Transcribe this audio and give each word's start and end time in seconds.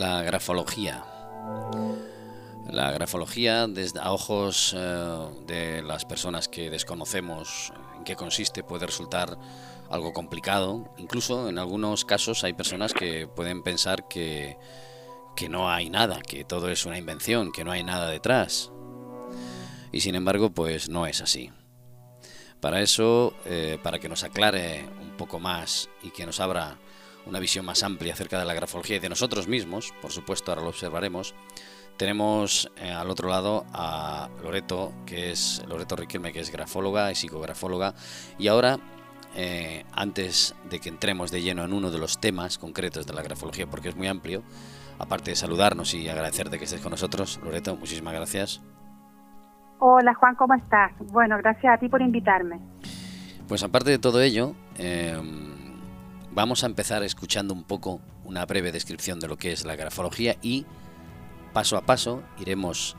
La 0.00 0.22
grafología. 0.22 1.04
La 2.70 2.90
grafología, 2.90 3.66
desde 3.66 4.00
a 4.00 4.12
ojos 4.12 4.74
eh, 4.74 5.28
de 5.46 5.82
las 5.82 6.06
personas 6.06 6.48
que 6.48 6.70
desconocemos 6.70 7.70
en 7.98 8.04
qué 8.04 8.16
consiste, 8.16 8.64
puede 8.64 8.86
resultar 8.86 9.36
algo 9.90 10.14
complicado. 10.14 10.90
Incluso 10.96 11.50
en 11.50 11.58
algunos 11.58 12.06
casos 12.06 12.44
hay 12.44 12.54
personas 12.54 12.94
que 12.94 13.26
pueden 13.26 13.62
pensar 13.62 14.08
que, 14.08 14.56
que 15.36 15.50
no 15.50 15.68
hay 15.68 15.90
nada, 15.90 16.22
que 16.22 16.46
todo 16.46 16.70
es 16.70 16.86
una 16.86 16.96
invención, 16.96 17.52
que 17.52 17.62
no 17.62 17.70
hay 17.70 17.84
nada 17.84 18.08
detrás. 18.08 18.72
Y 19.92 20.00
sin 20.00 20.14
embargo, 20.14 20.48
pues 20.48 20.88
no 20.88 21.06
es 21.06 21.20
así. 21.20 21.52
Para 22.58 22.80
eso, 22.80 23.34
eh, 23.44 23.78
para 23.82 23.98
que 23.98 24.08
nos 24.08 24.24
aclare 24.24 24.88
un 25.02 25.18
poco 25.18 25.38
más 25.40 25.90
y 26.02 26.08
que 26.08 26.24
nos 26.24 26.40
abra 26.40 26.78
una 27.26 27.38
visión 27.38 27.64
más 27.64 27.82
amplia 27.82 28.14
acerca 28.14 28.38
de 28.38 28.44
la 28.44 28.54
grafología 28.54 28.96
y 28.96 29.00
de 29.00 29.08
nosotros 29.08 29.48
mismos, 29.48 29.92
por 30.00 30.12
supuesto, 30.12 30.50
ahora 30.50 30.62
lo 30.62 30.68
observaremos, 30.68 31.34
tenemos 32.00 32.72
eh, 32.78 32.90
al 32.90 33.10
otro 33.10 33.28
lado 33.28 33.66
a 33.74 34.30
Loreto, 34.42 34.94
que 35.04 35.32
es 35.32 35.62
Loreto 35.68 35.96
Riquelme, 35.96 36.32
que 36.32 36.40
es 36.40 36.50
grafóloga 36.50 37.10
y 37.10 37.14
psicografóloga. 37.14 37.92
Y 38.38 38.48
ahora, 38.48 38.78
eh, 39.36 39.84
antes 39.92 40.54
de 40.70 40.78
que 40.78 40.88
entremos 40.88 41.30
de 41.30 41.42
lleno 41.42 41.62
en 41.62 41.74
uno 41.74 41.90
de 41.90 41.98
los 41.98 42.18
temas 42.18 42.56
concretos 42.56 43.06
de 43.06 43.12
la 43.12 43.22
grafología, 43.22 43.66
porque 43.66 43.90
es 43.90 43.96
muy 43.96 44.06
amplio, 44.06 44.42
aparte 44.98 45.32
de 45.32 45.36
saludarnos 45.36 45.92
y 45.92 46.08
agradecerte 46.08 46.58
que 46.58 46.64
estés 46.64 46.80
con 46.80 46.92
nosotros, 46.92 47.38
Loreto, 47.44 47.76
muchísimas 47.76 48.14
gracias. 48.14 48.62
Hola 49.78 50.14
Juan, 50.14 50.36
¿cómo 50.36 50.54
estás? 50.54 50.92
Bueno, 51.12 51.36
gracias 51.36 51.74
a 51.74 51.78
ti 51.78 51.90
por 51.90 52.00
invitarme. 52.00 52.60
Pues 53.46 53.62
aparte 53.62 53.90
de 53.90 53.98
todo 53.98 54.22
ello, 54.22 54.54
eh, 54.78 55.20
vamos 56.32 56.62
a 56.62 56.66
empezar 56.66 57.02
escuchando 57.02 57.54
un 57.54 57.64
poco 57.64 58.00
una 58.24 58.46
breve 58.46 58.72
descripción 58.72 59.20
de 59.20 59.28
lo 59.28 59.36
que 59.36 59.52
es 59.52 59.64
la 59.64 59.76
grafología 59.76 60.36
y 60.42 60.66
paso 61.52 61.76
a 61.76 61.82
paso 61.82 62.22
iremos 62.38 62.96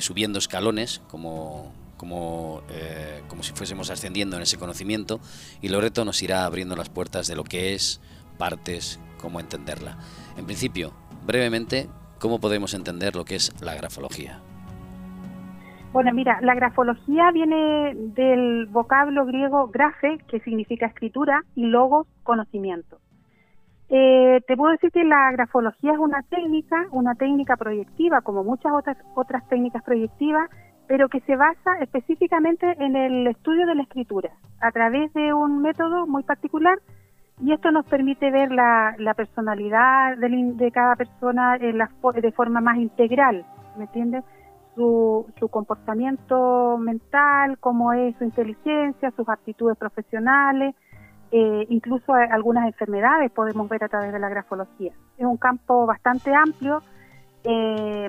subiendo 0.00 0.38
escalones 0.38 1.00
como, 1.08 1.72
como, 1.96 2.62
eh, 2.70 3.22
como 3.28 3.42
si 3.42 3.52
fuésemos 3.52 3.90
ascendiendo 3.90 4.36
en 4.36 4.42
ese 4.42 4.58
conocimiento 4.58 5.20
y 5.62 5.68
Loreto 5.68 6.04
nos 6.04 6.22
irá 6.22 6.44
abriendo 6.44 6.76
las 6.76 6.88
puertas 6.88 7.26
de 7.26 7.36
lo 7.36 7.44
que 7.44 7.74
es, 7.74 8.00
partes, 8.38 8.98
cómo 9.18 9.40
entenderla. 9.40 9.98
En 10.36 10.46
principio, 10.46 10.92
brevemente, 11.24 11.88
¿cómo 12.18 12.40
podemos 12.40 12.74
entender 12.74 13.16
lo 13.16 13.24
que 13.24 13.36
es 13.36 13.52
la 13.60 13.74
grafología? 13.74 14.42
Bueno, 15.96 16.12
mira, 16.12 16.38
la 16.42 16.54
grafología 16.54 17.30
viene 17.30 17.94
del 17.94 18.66
vocablo 18.66 19.24
griego 19.24 19.68
grafe, 19.68 20.18
que 20.28 20.40
significa 20.40 20.84
escritura, 20.84 21.42
y 21.54 21.64
logos, 21.64 22.06
conocimiento. 22.22 22.98
Eh, 23.88 24.42
te 24.46 24.56
puedo 24.58 24.72
decir 24.72 24.90
que 24.90 25.04
la 25.04 25.32
grafología 25.32 25.92
es 25.92 25.98
una 25.98 26.20
técnica, 26.24 26.86
una 26.90 27.14
técnica 27.14 27.56
proyectiva, 27.56 28.20
como 28.20 28.44
muchas 28.44 28.72
otras, 28.74 28.98
otras 29.14 29.48
técnicas 29.48 29.82
proyectivas, 29.84 30.50
pero 30.86 31.08
que 31.08 31.20
se 31.20 31.34
basa 31.34 31.78
específicamente 31.80 32.76
en 32.78 32.94
el 32.94 33.26
estudio 33.28 33.66
de 33.66 33.76
la 33.76 33.82
escritura, 33.84 34.32
a 34.60 34.72
través 34.72 35.10
de 35.14 35.32
un 35.32 35.62
método 35.62 36.06
muy 36.06 36.24
particular, 36.24 36.78
y 37.40 37.52
esto 37.52 37.70
nos 37.70 37.86
permite 37.86 38.30
ver 38.30 38.52
la, 38.52 39.14
personalidad 39.16 40.18
de, 40.18 40.70
cada 40.72 40.94
persona 40.94 41.56
de 41.56 42.32
forma 42.32 42.60
más 42.60 42.76
integral, 42.76 43.46
¿me 43.78 43.84
entiendes? 43.84 44.24
Su, 44.76 45.26
su 45.40 45.48
comportamiento 45.48 46.78
mental, 46.78 47.58
cómo 47.58 47.92
es 47.92 48.14
su 48.18 48.24
inteligencia, 48.24 49.10
sus 49.16 49.28
aptitudes 49.28 49.76
profesionales, 49.78 50.74
eh, 51.32 51.66
incluso 51.70 52.12
algunas 52.12 52.66
enfermedades 52.66 53.32
podemos 53.32 53.68
ver 53.68 53.82
a 53.82 53.88
través 53.88 54.12
de 54.12 54.18
la 54.18 54.28
grafología. 54.28 54.92
Es 55.18 55.26
un 55.26 55.36
campo 55.36 55.86
bastante 55.86 56.32
amplio. 56.34 56.82
Eh, 57.42 58.08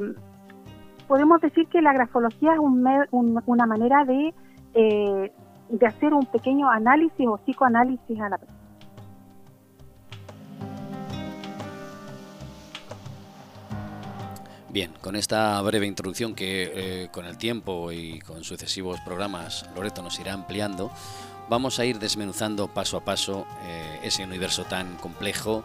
podemos 1.08 1.42
decir 1.42 1.68
que 1.68 1.82
la 1.82 1.94
grafología 1.94 2.54
es 2.54 2.60
una 3.12 3.66
manera 3.66 4.06
de, 4.06 4.34
eh, 4.74 5.32
de 5.70 5.86
hacer 5.88 6.14
un 6.14 6.26
pequeño 6.28 6.70
análisis 6.70 7.28
o 7.28 7.38
psicoanálisis 7.38 8.20
a 8.22 8.30
la 8.30 8.38
persona. 8.38 8.57
Bien, 14.78 14.94
con 15.02 15.16
esta 15.16 15.60
breve 15.64 15.88
introducción 15.88 16.36
que 16.36 17.10
con 17.12 17.26
el 17.26 17.40
tiempo 17.40 17.92
y 17.92 18.20
con 18.20 18.44
sucesivos 18.44 19.00
programas 19.02 19.66
Loreto 19.74 20.04
nos 20.04 20.20
irá 20.20 20.34
ampliando, 20.34 20.92
vamos 21.50 21.80
a 21.80 21.86
ir 21.86 21.98
desmenuzando 21.98 22.68
paso 22.68 22.98
a 22.98 23.04
paso 23.04 23.48
eh, 23.64 24.02
ese 24.04 24.24
universo 24.24 24.66
tan 24.66 24.96
complejo 24.98 25.64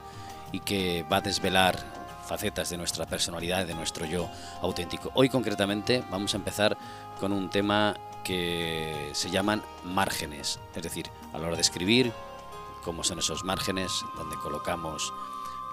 y 0.51 0.61
que 0.61 1.05
va 1.13 1.19
a 1.19 1.21
desvelar 1.21 1.79
facetas 2.27 2.71
de 2.71 2.79
nuestra 2.79 3.05
personalidad, 3.05 3.67
de 3.67 3.75
nuestro 3.75 4.07
yo 4.07 4.31
auténtico. 4.63 5.11
Hoy 5.13 5.29
concretamente 5.29 6.03
vamos 6.11 6.33
a 6.33 6.39
empezar 6.39 6.79
con 7.21 7.35
un 7.35 7.51
tema 7.51 7.95
que 8.25 9.11
se 9.13 9.29
llaman 9.29 9.63
márgenes, 9.85 10.59
es 10.75 10.83
decir, 10.83 11.11
a 11.35 11.39
la 11.39 11.49
hora 11.49 11.57
de 11.57 11.61
escribir, 11.61 12.15
cómo 12.83 13.05
son 13.05 13.19
esos 13.19 13.45
márgenes, 13.45 13.93
donde 14.17 14.37
colocamos 14.37 15.13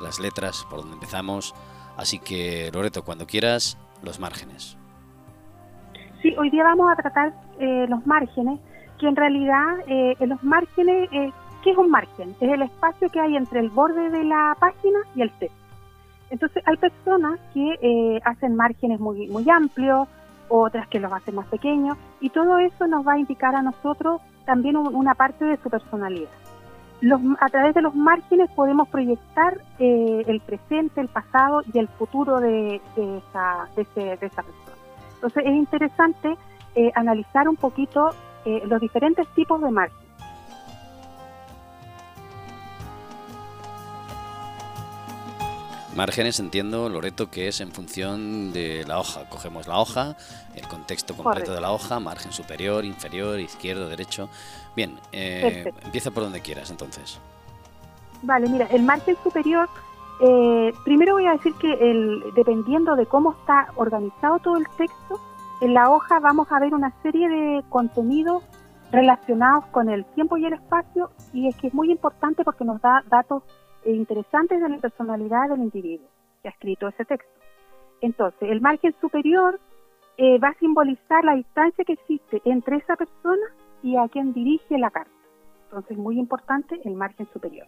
las 0.01 0.19
letras, 0.19 0.65
por 0.69 0.81
donde 0.81 0.95
empezamos. 0.95 1.53
Así 1.99 2.17
que, 2.17 2.71
Loreto, 2.73 3.03
cuando 3.03 3.27
quieras, 3.27 3.77
los 4.01 4.21
márgenes. 4.21 4.77
Sí, 6.21 6.33
hoy 6.37 6.49
día 6.49 6.63
vamos 6.63 6.89
a 6.89 6.95
tratar 6.95 7.33
eh, 7.59 7.87
los 7.89 8.07
márgenes 8.07 8.57
que 8.97 9.07
en 9.07 9.17
realidad 9.17 9.79
eh, 9.85 10.15
los 10.25 10.41
márgenes, 10.41 11.09
eh, 11.11 11.33
¿qué 11.61 11.71
es 11.71 11.77
un 11.77 11.91
margen? 11.91 12.37
Es 12.39 12.51
el 12.53 12.61
espacio 12.61 13.09
que 13.09 13.19
hay 13.19 13.35
entre 13.35 13.59
el 13.59 13.69
borde 13.69 14.09
de 14.11 14.23
la 14.23 14.55
página 14.57 14.99
y 15.13 15.23
el 15.23 15.31
texto. 15.39 15.57
Entonces 16.29 16.63
hay 16.65 16.77
personas 16.77 17.37
que 17.53 17.77
eh, 17.81 18.21
hacen 18.23 18.55
márgenes 18.55 19.01
muy, 19.01 19.27
muy 19.27 19.49
amplios, 19.49 20.07
otras 20.47 20.87
que 20.87 21.01
los 21.01 21.11
hacen 21.11 21.35
más 21.35 21.47
pequeños, 21.47 21.97
y 22.21 22.29
todo 22.29 22.59
eso 22.59 22.87
nos 22.87 23.05
va 23.05 23.13
a 23.13 23.19
indicar 23.19 23.55
a 23.55 23.61
nosotros 23.61 24.21
también 24.45 24.77
una 24.77 25.15
parte 25.15 25.43
de 25.43 25.57
su 25.57 25.69
personalidad. 25.69 26.29
Los, 27.01 27.21
a 27.39 27.47
través 27.47 27.73
de 27.75 27.81
los 27.81 27.95
márgenes 27.95 28.49
podemos 28.51 28.89
proyectar 28.89 29.61
eh, 29.79 30.23
el 30.27 30.41
presente, 30.41 30.99
el 30.99 31.07
pasado 31.07 31.61
y 31.73 31.79
el 31.79 31.87
futuro 31.87 32.39
de, 32.39 32.81
esa, 32.97 33.69
de, 33.75 33.81
ese, 33.83 34.01
de 34.17 34.25
esa 34.25 34.43
persona. 34.43 34.75
Entonces 35.15 35.43
es 35.45 35.53
interesante 35.53 36.37
analizar 36.95 37.49
un 37.49 37.57
poquito 37.57 38.11
eh, 38.45 38.61
los 38.65 38.79
diferentes 38.79 39.27
tipos 39.35 39.61
de 39.61 39.69
margen. 39.69 40.08
Márgenes 45.99 46.39
entiendo, 46.39 46.87
Loreto, 46.87 47.29
que 47.29 47.49
es 47.49 47.59
en 47.59 47.73
función 47.73 48.53
de 48.53 48.85
la 48.87 48.99
hoja. 48.99 49.27
Cogemos 49.29 49.67
la 49.67 49.79
hoja, 49.79 50.15
el 50.55 50.65
contexto 50.65 51.13
completo 51.13 51.53
de 51.53 51.59
la 51.59 51.73
hoja, 51.73 51.99
margen 51.99 52.31
superior, 52.31 52.85
inferior, 52.85 53.37
izquierdo, 53.37 53.89
derecho. 53.89 54.29
Bien, 54.77 54.97
eh, 55.11 55.69
empieza 55.83 56.09
por 56.11 56.23
donde 56.23 56.39
quieras 56.39 56.71
entonces. 56.71 57.19
Vale, 58.21 58.47
mira, 58.47 58.67
el 58.67 58.83
margen 58.83 59.17
superior, 59.21 59.67
eh, 60.21 60.71
primero 60.85 61.15
voy 61.15 61.25
a 61.25 61.33
decir 61.33 61.53
que 61.55 61.73
el, 61.73 62.23
dependiendo 62.33 62.95
de 62.95 63.05
cómo 63.05 63.33
está 63.33 63.67
organizado 63.75 64.39
todo 64.39 64.55
el 64.55 64.67
texto, 64.77 65.19
en 65.59 65.73
la 65.73 65.89
hoja 65.89 66.21
vamos 66.21 66.49
a 66.49 66.61
ver 66.61 66.73
una 66.73 66.93
serie 67.03 67.27
de 67.27 67.61
contenidos 67.67 68.41
relacionados 68.93 69.65
con 69.65 69.89
el 69.89 70.05
tiempo 70.05 70.37
y 70.37 70.45
el 70.45 70.53
espacio 70.53 71.11
y 71.33 71.49
es 71.49 71.57
que 71.57 71.67
es 71.67 71.73
muy 71.73 71.91
importante 71.91 72.45
porque 72.45 72.63
nos 72.63 72.79
da 72.79 73.03
datos 73.09 73.43
eh, 73.85 73.91
interesantes 73.91 74.61
de 74.61 74.69
la 74.69 74.77
personalidad 74.77 75.49
del 75.49 75.59
individuo 75.59 76.07
que 76.41 76.49
ha 76.49 76.51
escrito 76.51 76.87
ese 76.87 77.05
texto. 77.05 77.31
Entonces, 78.01 78.49
el 78.49 78.61
margen 78.61 78.95
superior 79.01 79.59
eh, 80.17 80.37
va 80.39 80.49
a 80.49 80.59
simbolizar 80.59 81.23
la 81.23 81.35
distancia 81.35 81.85
que 81.85 81.93
existe 81.93 82.41
entre 82.45 82.77
esa 82.77 82.95
persona 82.95 83.45
y 83.83 83.97
a 83.97 84.07
quien 84.07 84.33
dirige 84.33 84.77
la 84.77 84.89
carta. 84.89 85.11
Entonces, 85.65 85.97
muy 85.97 86.17
importante 86.19 86.79
el 86.83 86.95
margen 86.95 87.27
superior. 87.31 87.67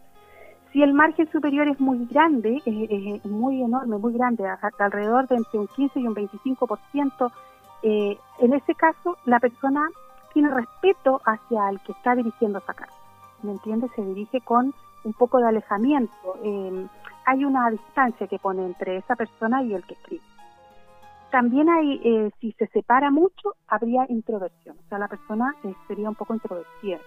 Si 0.72 0.82
el 0.82 0.94
margen 0.94 1.30
superior 1.32 1.68
es 1.68 1.80
muy 1.80 2.06
grande, 2.06 2.62
es, 2.66 3.26
muy 3.26 3.62
enorme, 3.62 3.98
muy 3.98 4.14
grande, 4.14 4.46
alrededor 4.80 5.28
de 5.28 5.36
entre 5.36 5.60
un 5.60 5.68
15 5.68 6.00
y 6.00 6.08
un 6.08 6.16
25%, 6.16 7.32
eh, 7.84 8.18
en 8.40 8.54
ese 8.54 8.74
caso 8.76 9.18
la 9.26 9.40
persona 9.40 9.90
tiene 10.34 10.50
respeto 10.50 11.20
hacia 11.26 11.70
el 11.70 11.80
que 11.82 11.92
está 11.92 12.16
dirigiendo 12.16 12.60
esa 12.60 12.74
carta. 12.74 12.96
¿Me 13.44 13.52
entiendes? 13.52 13.92
Se 13.96 14.02
dirige 14.02 14.40
con 14.42 14.74
un 15.04 15.14
poco 15.14 15.40
de 15.40 15.48
alejamiento. 15.48 16.14
Em, 16.44 16.88
hay 17.26 17.46
una 17.46 17.70
distancia 17.70 18.28
que 18.28 18.40
pone 18.40 18.66
entre 18.66 18.98
esa 18.98 19.16
persona 19.16 19.64
y 19.64 19.74
el 19.74 19.86
que 19.86 19.94
escribe. 19.94 20.24
También 21.32 21.70
hay, 21.70 22.02
eh, 22.04 22.32
si 22.40 22.52
se 22.54 22.68
separa 22.68 23.10
mucho, 23.10 23.56
habría 23.68 24.06
introversión. 24.10 24.78
O 24.86 24.90
sea, 24.90 25.00
la 25.00 25.08
persona 25.08 25.56
eh, 25.64 25.74
sería 25.88 26.10
un 26.10 26.16
poco 26.16 26.34
introvertida. 26.34 26.98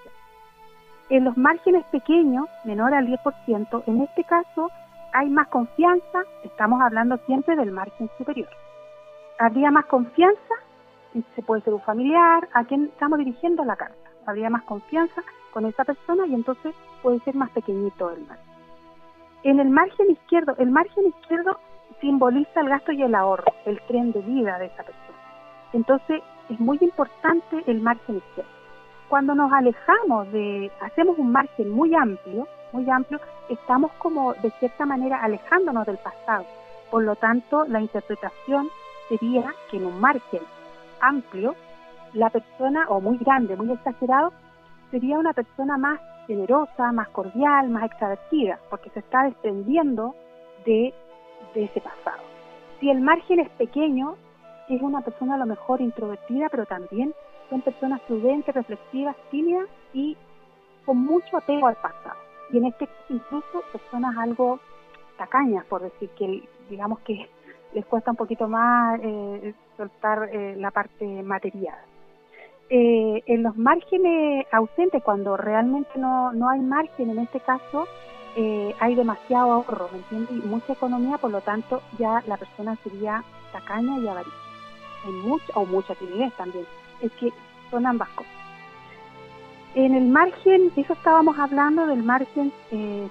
En 1.10 1.24
los 1.24 1.36
márgenes 1.36 1.84
pequeños, 1.86 2.48
menor 2.64 2.94
al 2.94 3.06
10%, 3.06 3.84
en 3.86 4.02
este 4.02 4.24
caso 4.24 4.70
hay 5.12 5.28
más 5.28 5.48
confianza, 5.48 6.24
estamos 6.42 6.80
hablando 6.80 7.18
siempre 7.26 7.54
del 7.54 7.70
margen 7.70 8.10
superior. 8.18 8.48
Habría 9.38 9.70
más 9.70 9.84
confianza 9.86 10.54
se 11.34 11.42
puede 11.42 11.62
ser 11.62 11.74
un 11.74 11.80
familiar, 11.82 12.48
a 12.52 12.64
quien 12.64 12.84
estamos 12.84 13.18
dirigiendo 13.18 13.64
la 13.64 13.76
carta. 13.76 14.10
Habría 14.26 14.50
más 14.50 14.62
confianza 14.64 15.22
con 15.54 15.64
esa 15.66 15.84
persona 15.84 16.26
y 16.26 16.34
entonces 16.34 16.74
puede 17.00 17.20
ser 17.20 17.36
más 17.36 17.48
pequeñito 17.50 18.10
el 18.10 18.26
mal. 18.26 18.38
En 19.44 19.60
el 19.60 19.70
margen 19.70 20.10
izquierdo, 20.10 20.54
el 20.58 20.70
margen 20.70 21.06
izquierdo 21.06 21.58
simboliza 22.00 22.60
el 22.60 22.68
gasto 22.68 22.90
y 22.90 23.02
el 23.02 23.14
ahorro, 23.14 23.52
el 23.64 23.80
tren 23.82 24.10
de 24.10 24.20
vida 24.20 24.58
de 24.58 24.66
esa 24.66 24.82
persona. 24.82 25.18
Entonces, 25.72 26.22
es 26.50 26.58
muy 26.58 26.78
importante 26.80 27.62
el 27.66 27.80
margen 27.80 28.16
izquierdo. 28.16 28.50
Cuando 29.08 29.34
nos 29.34 29.52
alejamos 29.52 30.30
de, 30.32 30.72
hacemos 30.80 31.18
un 31.18 31.30
margen 31.30 31.70
muy 31.70 31.94
amplio, 31.94 32.48
muy 32.72 32.90
amplio, 32.90 33.20
estamos 33.48 33.92
como 33.98 34.34
de 34.34 34.50
cierta 34.58 34.84
manera 34.86 35.22
alejándonos 35.22 35.86
del 35.86 35.98
pasado. 35.98 36.44
Por 36.90 37.04
lo 37.04 37.14
tanto, 37.14 37.64
la 37.68 37.80
interpretación 37.80 38.68
sería 39.08 39.54
que 39.70 39.76
en 39.76 39.86
un 39.86 40.00
margen 40.00 40.42
amplio, 41.00 41.54
la 42.12 42.30
persona, 42.30 42.86
o 42.88 43.00
muy 43.00 43.18
grande, 43.18 43.56
muy 43.56 43.70
exagerado, 43.70 44.32
sería 44.94 45.18
una 45.18 45.32
persona 45.32 45.76
más 45.76 46.00
generosa, 46.28 46.92
más 46.92 47.08
cordial, 47.08 47.68
más 47.68 47.86
extravertida, 47.86 48.60
porque 48.70 48.90
se 48.90 49.00
está 49.00 49.24
desprendiendo 49.24 50.14
de, 50.64 50.94
de 51.52 51.64
ese 51.64 51.80
pasado. 51.80 52.22
Si 52.78 52.88
el 52.88 53.00
margen 53.00 53.40
es 53.40 53.48
pequeño, 53.50 54.14
es 54.68 54.80
una 54.80 55.00
persona 55.00 55.34
a 55.34 55.38
lo 55.38 55.46
mejor 55.46 55.80
introvertida, 55.80 56.48
pero 56.48 56.64
también 56.64 57.12
son 57.50 57.62
personas 57.62 58.02
prudentes, 58.02 58.54
reflexivas, 58.54 59.16
tímidas 59.32 59.66
y 59.92 60.16
con 60.86 60.98
mucho 60.98 61.38
apego 61.38 61.66
al 61.66 61.74
pasado. 61.74 62.20
Y 62.52 62.58
en 62.58 62.66
este 62.66 62.86
caso 62.86 63.02
incluso 63.08 63.62
personas 63.72 64.16
algo 64.16 64.60
tacañas, 65.18 65.64
por 65.64 65.82
decir 65.82 66.08
que 66.10 66.48
digamos 66.70 67.00
que 67.00 67.28
les 67.72 67.84
cuesta 67.86 68.12
un 68.12 68.16
poquito 68.16 68.46
más 68.46 69.00
eh, 69.02 69.54
soltar 69.76 70.28
eh, 70.32 70.54
la 70.56 70.70
parte 70.70 71.04
material. 71.24 71.80
Eh, 72.70 73.22
en 73.26 73.42
los 73.42 73.56
márgenes 73.56 74.46
ausentes, 74.50 75.02
cuando 75.02 75.36
realmente 75.36 75.90
no, 75.96 76.32
no 76.32 76.48
hay 76.48 76.60
margen, 76.60 77.10
en 77.10 77.18
este 77.18 77.40
caso 77.40 77.86
hay 78.80 78.96
demasiado 78.96 79.52
ahorro, 79.52 79.88
¿me 79.92 79.98
entiendes? 79.98 80.44
Y 80.44 80.48
mucha 80.48 80.72
economía, 80.72 81.18
por 81.18 81.30
lo 81.30 81.40
tanto 81.40 81.82
ya 82.00 82.20
la 82.26 82.36
persona 82.36 82.76
sería 82.82 83.22
tacaña 83.52 83.98
y 84.00 84.08
avaricia. 84.08 84.34
Hay 85.06 85.12
mucha, 85.12 85.52
o 85.54 85.64
mucha 85.64 85.94
timidez 85.94 86.32
también. 86.34 86.66
Es 87.00 87.12
que 87.12 87.32
son 87.70 87.86
ambas 87.86 88.08
cosas. 88.08 88.32
En 89.76 89.94
el 89.94 90.06
margen, 90.06 90.72
eso 90.74 90.94
estábamos 90.94 91.38
hablando 91.38 91.86
del 91.86 92.02
margen 92.02 92.52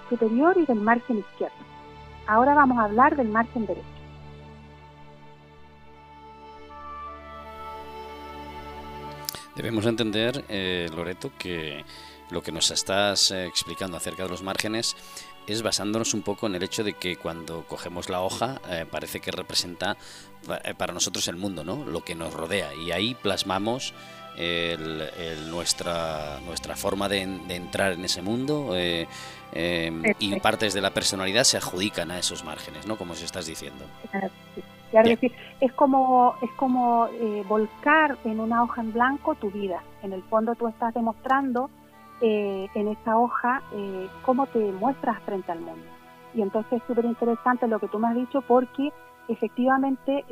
superior 0.09 0.57
y 0.57 0.65
del 0.65 0.81
margen 0.81 1.19
izquierdo. 1.19 1.55
Ahora 2.27 2.53
vamos 2.53 2.77
a 2.79 2.83
hablar 2.83 3.15
del 3.15 3.29
margen 3.29 3.65
derecho. 3.65 3.87
Debemos 9.55 9.85
entender, 9.85 10.43
eh, 10.49 10.89
Loreto, 10.93 11.31
que 11.37 11.85
lo 12.31 12.41
que 12.41 12.51
nos 12.51 12.71
estás 12.71 13.29
eh, 13.31 13.45
explicando 13.45 13.97
acerca 13.97 14.23
de 14.23 14.29
los 14.29 14.41
márgenes 14.41 14.95
es 15.45 15.61
basándonos 15.61 16.15
un 16.15 16.23
poco 16.23 16.47
en 16.47 16.55
el 16.55 16.63
hecho 16.63 16.83
de 16.83 16.93
que 16.93 17.17
cuando 17.17 17.67
cogemos 17.67 18.09
la 18.09 18.21
hoja 18.21 18.61
eh, 18.69 18.85
parece 18.89 19.19
que 19.19 19.31
representa 19.31 19.97
para 20.77 20.93
nosotros 20.93 21.27
el 21.27 21.35
mundo, 21.37 21.63
¿no? 21.63 21.85
Lo 21.85 22.03
que 22.03 22.15
nos 22.15 22.33
rodea 22.33 22.73
y 22.73 22.91
ahí 22.91 23.15
plasmamos 23.15 23.93
nuestra 25.47 26.39
nuestra 26.45 26.75
forma 26.75 27.07
de, 27.07 27.21
entrar 27.21 27.93
en 27.93 28.03
ese 28.03 28.21
mundo 28.21 28.75
y 28.75 30.39
partes 30.41 30.73
de 30.73 30.81
la 30.81 30.93
personalidad 30.93 31.45
se 31.45 31.55
adjudican 31.55 32.11
a 32.11 32.19
esos 32.19 32.43
márgenes, 32.43 32.87
¿no? 32.87 32.97
Como 32.97 33.15
se 33.15 33.23
estás 33.23 33.45
diciendo. 33.45 33.85
Es 35.01 35.09
decir, 35.09 35.31
es 35.59 35.73
como, 35.73 36.35
es 36.41 36.51
como 36.51 37.07
eh, 37.07 37.43
volcar 37.47 38.17
en 38.23 38.39
una 38.39 38.63
hoja 38.63 38.81
en 38.81 38.93
blanco 38.93 39.33
tu 39.35 39.49
vida. 39.49 39.81
En 40.03 40.13
el 40.13 40.21
fondo 40.23 40.53
tú 40.55 40.67
estás 40.67 40.93
demostrando 40.93 41.69
eh, 42.21 42.67
en 42.75 42.87
esa 42.89 43.17
hoja 43.17 43.63
eh, 43.73 44.07
cómo 44.23 44.45
te 44.47 44.59
muestras 44.59 45.19
frente 45.23 45.51
al 45.51 45.61
mundo. 45.61 45.85
Y 46.35 46.41
entonces 46.41 46.73
es 46.73 46.87
súper 46.87 47.05
interesante 47.05 47.67
lo 47.67 47.79
que 47.79 47.87
tú 47.87 47.97
me 47.97 48.07
has 48.07 48.15
dicho 48.15 48.41
porque 48.41 48.91
efectivamente 49.27 50.25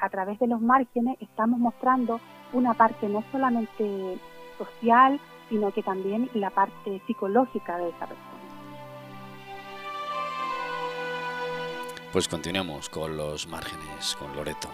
a 0.00 0.08
través 0.08 0.38
de 0.38 0.46
los 0.46 0.60
márgenes 0.60 1.18
estamos 1.20 1.58
mostrando 1.60 2.18
una 2.52 2.74
parte 2.74 3.08
no 3.08 3.22
solamente 3.30 4.18
social, 4.56 5.20
sino 5.48 5.70
que 5.70 5.82
también 5.82 6.30
la 6.34 6.50
parte 6.50 7.02
psicológica 7.06 7.76
de 7.76 7.90
esa 7.90 8.06
persona. 8.06 8.31
Pues 12.12 12.28
continuamos 12.28 12.90
con 12.90 13.16
los 13.16 13.48
márgenes, 13.48 14.16
con 14.18 14.36
Loreto, 14.36 14.68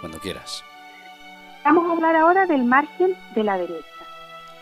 cuando 0.00 0.18
quieras. 0.18 0.64
Vamos 1.62 1.86
a 1.86 1.92
hablar 1.92 2.16
ahora 2.16 2.46
del 2.46 2.64
margen 2.64 3.14
de 3.34 3.44
la 3.44 3.58
derecha. 3.58 3.84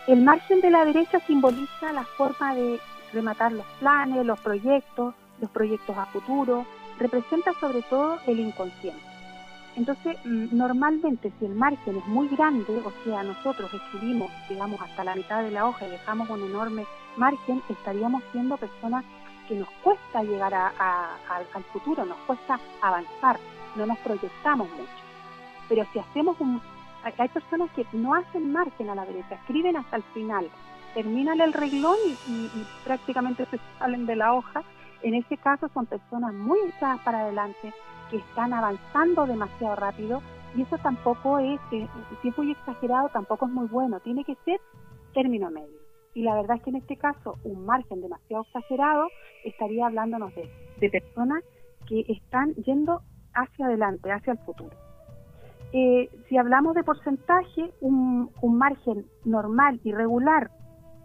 El 0.05 0.23
margen 0.23 0.59
de 0.59 0.69
la 0.69 0.83
derecha 0.83 1.21
simboliza 1.25 1.93
la 1.93 2.03
forma 2.03 2.55
de 2.55 2.77
rematar 3.13 3.53
los 3.53 3.65
planes, 3.79 4.25
los 4.25 4.37
proyectos, 4.41 5.15
los 5.39 5.49
proyectos 5.51 5.97
a 5.97 6.07
futuro, 6.07 6.65
representa 6.99 7.53
sobre 7.57 7.83
todo 7.83 8.19
el 8.27 8.41
inconsciente. 8.41 9.01
Entonces, 9.77 10.17
mm, 10.25 10.47
normalmente 10.51 11.31
si 11.39 11.45
el 11.45 11.55
margen 11.55 11.99
es 11.99 12.05
muy 12.05 12.27
grande, 12.27 12.81
o 12.83 12.91
sea, 13.05 13.23
nosotros 13.23 13.73
escribimos, 13.73 14.29
digamos, 14.49 14.81
hasta 14.81 15.05
la 15.05 15.15
mitad 15.15 15.41
de 15.41 15.51
la 15.51 15.65
hoja 15.65 15.87
y 15.87 15.91
dejamos 15.91 16.29
un 16.29 16.43
enorme 16.43 16.85
margen, 17.15 17.61
estaríamos 17.69 18.23
siendo 18.33 18.57
personas 18.57 19.05
que 19.49 19.55
nos 19.55 19.69
cuesta 19.83 20.23
llegar 20.23 20.53
al 20.53 21.63
futuro, 21.73 22.05
nos 22.05 22.17
cuesta 22.19 22.59
avanzar, 22.81 23.39
no 23.75 23.87
nos 23.87 23.97
proyectamos 23.99 24.69
mucho. 24.69 25.03
Pero 25.67 25.85
si 25.91 25.99
hacemos 25.99 26.39
un... 26.39 26.61
Hay 27.17 27.29
personas 27.29 27.69
que 27.71 27.85
no 27.93 28.13
hacen 28.13 28.51
margen 28.51 28.89
a 28.89 28.95
la 28.95 29.05
derecha, 29.05 29.35
escriben 29.35 29.75
hasta 29.75 29.95
el 29.95 30.03
final, 30.13 30.49
terminan 30.93 31.41
el 31.41 31.53
reglón 31.53 31.95
y, 32.27 32.49
prácticamente 32.83 33.45
se 33.45 33.59
salen 33.79 34.05
de 34.05 34.17
la 34.17 34.33
hoja. 34.33 34.63
En 35.01 35.15
ese 35.15 35.37
caso 35.37 35.69
son 35.73 35.85
personas 35.85 36.33
muy 36.33 36.59
echadas 36.67 36.99
para 36.99 37.21
adelante, 37.21 37.73
que 38.11 38.17
están 38.17 38.53
avanzando 38.53 39.25
demasiado 39.25 39.75
rápido 39.75 40.21
y 40.55 40.63
eso 40.63 40.77
tampoco 40.79 41.39
es, 41.39 41.59
si 41.69 41.87
es 42.27 42.37
muy 42.37 42.51
exagerado, 42.51 43.09
tampoco 43.09 43.45
es 43.45 43.51
muy 43.51 43.67
bueno, 43.67 43.99
tiene 44.01 44.23
que 44.25 44.35
ser 44.45 44.59
término 45.13 45.49
medio. 45.49 45.78
Y 46.13 46.23
la 46.23 46.35
verdad 46.35 46.57
es 46.57 46.63
que 46.63 46.69
en 46.71 46.77
este 46.77 46.97
caso, 46.97 47.37
un 47.43 47.65
margen 47.65 48.01
demasiado 48.01 48.43
exagerado 48.43 49.07
estaría 49.43 49.85
hablándonos 49.85 50.33
de, 50.35 50.49
de 50.79 50.89
personas 50.89 51.43
que 51.87 52.05
están 52.07 52.53
yendo 52.55 53.01
hacia 53.33 53.65
adelante, 53.65 54.11
hacia 54.11 54.33
el 54.33 54.39
futuro. 54.39 54.75
Eh, 55.71 56.09
si 56.27 56.37
hablamos 56.37 56.73
de 56.75 56.83
porcentaje, 56.83 57.71
un, 57.81 58.31
un, 58.41 58.57
margen 58.57 59.05
normal 59.23 59.79
y 59.83 59.91
regular 59.91 60.49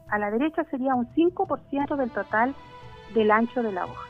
a 0.08 0.18
la 0.18 0.30
derecha 0.30 0.64
sería 0.64 0.94
un 0.94 1.06
5% 1.14 1.96
del 1.96 2.10
total 2.10 2.54
del 3.14 3.30
ancho 3.30 3.62
de 3.62 3.72
la 3.72 3.84
hoja. 3.84 4.08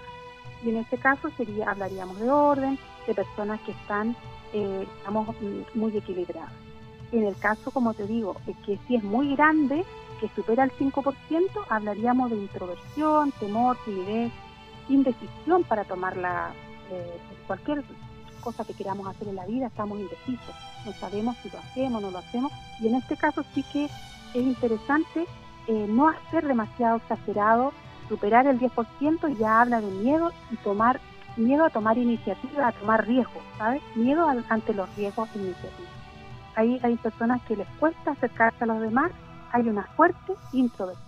Y 0.64 0.70
en 0.70 0.76
este 0.76 0.96
caso 0.96 1.28
sería, 1.36 1.70
hablaríamos 1.70 2.20
de 2.20 2.30
orden, 2.30 2.78
de 3.06 3.14
personas 3.14 3.60
que 3.62 3.72
están, 3.72 4.16
eh, 4.52 4.86
muy 5.74 5.96
equilibradas. 5.96 6.52
En 7.10 7.24
el 7.24 7.36
caso, 7.36 7.70
como 7.72 7.92
te 7.92 8.06
digo, 8.06 8.36
que 8.64 8.78
si 8.86 8.96
es 8.96 9.02
muy 9.02 9.34
grande, 9.34 9.84
que 10.20 10.28
supera 10.34 10.64
el 10.64 10.72
5%, 10.72 11.48
hablaríamos 11.68 12.30
de 12.30 12.36
introversión, 12.36 13.32
temor, 13.32 13.76
timidez, 13.84 14.32
indecisión 14.88 15.64
para 15.64 15.84
tomar 15.84 16.16
la, 16.16 16.52
eh, 16.90 17.18
cualquier 17.46 17.82
cosa 18.40 18.64
que 18.64 18.74
queramos 18.74 19.06
hacer 19.08 19.28
en 19.28 19.36
la 19.36 19.46
vida, 19.46 19.66
estamos 19.66 19.98
indecisos, 19.98 20.54
no 20.84 20.92
sabemos 20.92 21.36
si 21.42 21.50
lo 21.50 21.58
hacemos 21.58 22.02
o 22.02 22.06
no 22.06 22.10
lo 22.10 22.18
hacemos, 22.18 22.52
y 22.80 22.88
en 22.88 22.96
este 22.96 23.16
caso 23.16 23.44
sí 23.54 23.64
que 23.72 23.86
es 23.86 24.42
interesante 24.42 25.26
eh, 25.66 25.86
no 25.88 26.08
hacer 26.08 26.46
demasiado 26.46 26.98
exagerado, 26.98 27.72
superar 28.08 28.46
el 28.46 28.60
10% 28.60 29.38
ya 29.38 29.62
habla 29.62 29.80
de 29.80 29.90
miedo 29.90 30.30
y 30.50 30.56
tomar 30.56 31.00
miedo 31.36 31.64
a 31.64 31.70
tomar 31.70 31.96
iniciativa, 31.96 32.68
a 32.68 32.72
tomar 32.72 33.06
riesgos, 33.06 33.42
¿sabes? 33.56 33.82
Miedo 33.94 34.28
ante 34.48 34.74
los 34.74 34.94
riesgos 34.94 35.28
e 35.34 35.38
iniciativas. 35.38 35.92
Ahí 36.54 36.78
hay 36.82 36.96
personas 36.96 37.42
que 37.42 37.56
les 37.56 37.66
cuesta 37.80 38.12
acercarse 38.12 38.62
a 38.64 38.66
los 38.66 38.80
demás 38.80 39.10
hay 39.54 39.68
una 39.68 39.84
fuerte 39.96 40.34
introversión. 40.52 41.04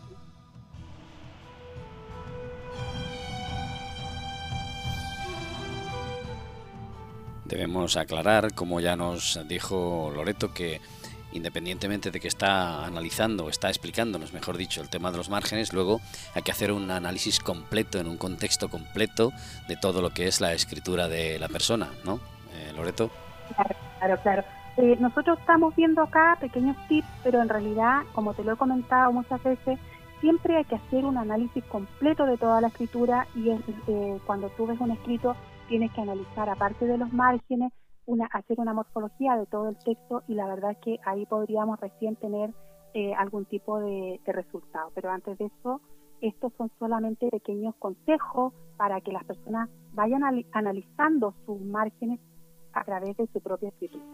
Debemos 7.44 7.96
aclarar, 7.96 8.54
como 8.54 8.80
ya 8.80 8.94
nos 8.94 9.40
dijo 9.48 10.12
Loreto, 10.14 10.54
que 10.54 10.80
independientemente 11.32 12.12
de 12.12 12.20
que 12.20 12.28
está 12.28 12.86
analizando, 12.86 13.48
está 13.48 13.68
explicándonos, 13.68 14.32
mejor 14.32 14.56
dicho, 14.56 14.80
el 14.80 14.88
tema 14.88 15.10
de 15.10 15.16
los 15.16 15.28
márgenes, 15.28 15.72
luego 15.72 16.00
hay 16.34 16.42
que 16.42 16.52
hacer 16.52 16.70
un 16.70 16.90
análisis 16.90 17.40
completo, 17.40 17.98
en 17.98 18.06
un 18.06 18.16
contexto 18.16 18.68
completo 18.68 19.32
de 19.66 19.76
todo 19.76 20.00
lo 20.00 20.10
que 20.10 20.28
es 20.28 20.40
la 20.40 20.52
escritura 20.52 21.08
de 21.08 21.38
la 21.40 21.48
persona, 21.48 21.90
¿no? 22.04 22.20
Eh, 22.54 22.72
Loreto. 22.74 23.10
Claro, 23.54 23.76
claro, 23.98 24.22
claro. 24.22 24.55
Eh, 24.76 24.96
nosotros 25.00 25.38
estamos 25.38 25.74
viendo 25.74 26.02
acá 26.02 26.36
pequeños 26.40 26.76
tips, 26.88 27.08
pero 27.24 27.40
en 27.40 27.48
realidad, 27.48 28.02
como 28.12 28.34
te 28.34 28.44
lo 28.44 28.52
he 28.52 28.56
comentado 28.56 29.12
muchas 29.12 29.42
veces, 29.42 29.78
siempre 30.20 30.56
hay 30.56 30.64
que 30.64 30.76
hacer 30.76 31.04
un 31.04 31.16
análisis 31.16 31.64
completo 31.64 32.26
de 32.26 32.36
toda 32.36 32.60
la 32.60 32.68
escritura 32.68 33.26
y 33.34 33.50
eh, 33.50 34.20
cuando 34.26 34.48
tú 34.50 34.66
ves 34.66 34.80
un 34.80 34.90
escrito 34.90 35.34
tienes 35.68 35.92
que 35.92 36.00
analizar, 36.00 36.48
aparte 36.48 36.86
de 36.86 36.98
los 36.98 37.12
márgenes, 37.12 37.72
una, 38.06 38.26
hacer 38.26 38.60
una 38.60 38.72
morfología 38.72 39.36
de 39.36 39.46
todo 39.46 39.70
el 39.70 39.78
texto 39.78 40.22
y 40.28 40.34
la 40.34 40.46
verdad 40.46 40.72
es 40.72 40.78
que 40.78 40.98
ahí 41.04 41.26
podríamos 41.26 41.80
recién 41.80 42.16
tener 42.16 42.50
eh, 42.94 43.14
algún 43.14 43.46
tipo 43.46 43.80
de, 43.80 44.20
resultado. 44.26 44.90
Pero 44.94 45.10
antes 45.10 45.36
de 45.38 45.46
eso, 45.46 45.80
estos 46.20 46.52
son 46.56 46.70
solamente 46.78 47.28
pequeños 47.30 47.74
consejos 47.76 48.52
para 48.76 49.00
que 49.00 49.12
las 49.12 49.24
personas 49.24 49.68
vayan 49.92 50.22
analizando 50.52 51.34
sus 51.44 51.60
márgenes 51.60 52.20
a 52.72 52.84
través 52.84 53.16
de 53.16 53.26
su 53.32 53.40
propia 53.40 53.70
escritura. 53.70 54.04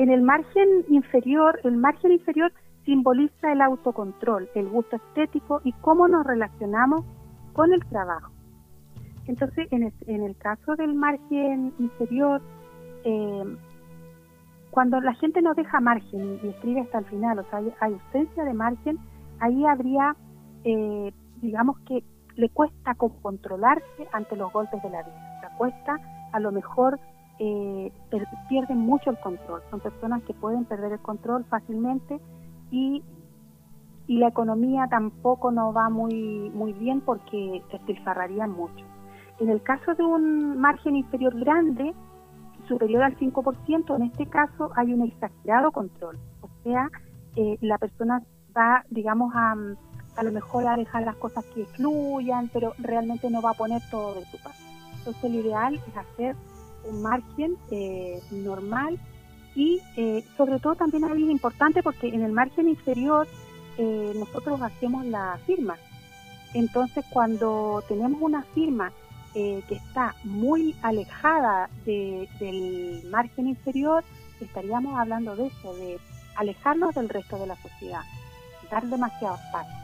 En 0.00 0.08
el 0.08 0.22
margen 0.22 0.86
inferior, 0.88 1.60
el 1.62 1.76
margen 1.76 2.12
inferior 2.12 2.50
simboliza 2.86 3.52
el 3.52 3.60
autocontrol, 3.60 4.48
el 4.54 4.66
gusto 4.66 4.96
estético 4.96 5.60
y 5.62 5.72
cómo 5.74 6.08
nos 6.08 6.26
relacionamos 6.26 7.04
con 7.52 7.70
el 7.74 7.84
trabajo. 7.84 8.32
Entonces, 9.26 9.68
en 9.70 9.92
el, 10.22 10.36
caso 10.38 10.74
del 10.76 10.94
margen 10.94 11.74
inferior, 11.78 12.40
eh, 13.04 13.44
cuando 14.70 15.02
la 15.02 15.12
gente 15.16 15.42
no 15.42 15.52
deja 15.52 15.80
margen 15.80 16.40
y, 16.42 16.48
escribe 16.48 16.80
hasta 16.80 17.00
el 17.00 17.04
final, 17.04 17.38
o 17.40 17.44
sea, 17.50 17.58
hay, 17.58 17.92
ausencia 17.92 18.44
de 18.44 18.54
margen, 18.54 18.98
ahí 19.40 19.66
habría, 19.66 20.16
eh, 20.64 21.12
digamos 21.42 21.78
que 21.80 22.02
le 22.36 22.48
cuesta 22.48 22.94
controlarse 22.94 24.08
ante 24.12 24.34
los 24.34 24.50
golpes 24.50 24.82
de 24.82 24.88
la 24.88 25.02
vida. 25.02 25.40
Sea, 25.42 25.50
cuesta 25.58 26.00
a 26.32 26.40
lo 26.40 26.52
mejor 26.52 26.98
eh, 27.42 27.90
pierden 28.50 28.78
mucho 28.78 29.08
el 29.08 29.18
control. 29.18 29.62
Son 29.70 29.80
personas 29.80 30.22
que 30.24 30.34
pueden 30.34 30.66
perder 30.66 30.92
el 30.92 31.00
control 31.00 31.46
fácilmente 31.46 32.20
y, 32.70 33.02
y 34.06 34.18
la 34.18 34.28
economía 34.28 34.86
tampoco 34.90 35.50
no 35.50 35.72
va 35.72 35.88
muy, 35.88 36.50
muy 36.50 36.74
bien 36.74 37.00
porque 37.00 37.62
se 37.70 37.78
despilfarrarían 37.78 38.50
mucho. 38.50 38.84
En 39.38 39.48
el 39.48 39.62
caso 39.62 39.94
de 39.94 40.02
un 40.02 40.58
margen 40.58 40.96
inferior 40.96 41.34
grande, 41.40 41.94
superior 42.68 43.04
al 43.04 43.16
5%, 43.16 43.96
en 43.96 44.02
este 44.02 44.26
caso 44.26 44.70
hay 44.76 44.92
un 44.92 45.02
exagerado 45.02 45.72
control. 45.72 46.18
O 46.42 46.48
sea, 46.62 46.90
eh, 47.36 47.56
la 47.62 47.78
persona 47.78 48.22
va, 48.54 48.84
digamos, 48.90 49.32
a, 49.34 49.54
a 50.16 50.22
lo 50.22 50.30
mejor 50.30 50.68
a 50.68 50.76
dejar 50.76 51.04
las 51.04 51.16
cosas 51.16 51.42
que 51.54 51.64
fluyan, 51.64 52.50
pero 52.52 52.74
realmente 52.76 53.30
no 53.30 53.40
va 53.40 53.52
a 53.52 53.54
poner 53.54 53.80
todo 53.90 54.14
de 54.16 54.26
su 54.26 54.36
parte. 54.42 54.60
Entonces, 54.98 55.32
lo 55.32 55.40
ideal 55.40 55.74
es 55.76 55.96
hacer 55.96 56.36
un 56.90 57.02
margen 57.02 57.56
eh, 57.70 58.20
normal 58.30 58.98
y 59.54 59.80
eh, 59.96 60.24
sobre 60.36 60.58
todo 60.60 60.74
también 60.74 61.04
algo 61.04 61.30
importante 61.30 61.82
porque 61.82 62.08
en 62.08 62.22
el 62.22 62.32
margen 62.32 62.68
inferior 62.68 63.26
eh, 63.78 64.12
nosotros 64.14 64.60
hacemos 64.60 65.04
la 65.06 65.38
firma. 65.46 65.76
Entonces 66.54 67.04
cuando 67.10 67.82
tenemos 67.88 68.20
una 68.20 68.42
firma 68.54 68.92
que 69.32 69.62
está 69.70 70.16
muy 70.24 70.74
alejada 70.82 71.70
del 71.84 73.00
margen 73.12 73.46
inferior, 73.46 74.02
estaríamos 74.40 74.98
hablando 74.98 75.36
de 75.36 75.46
eso, 75.46 75.72
de 75.76 76.00
alejarnos 76.34 76.96
del 76.96 77.08
resto 77.08 77.38
de 77.38 77.46
la 77.46 77.54
sociedad, 77.62 78.02
dar 78.72 78.84
demasiado 78.86 79.36
espacio. 79.36 79.76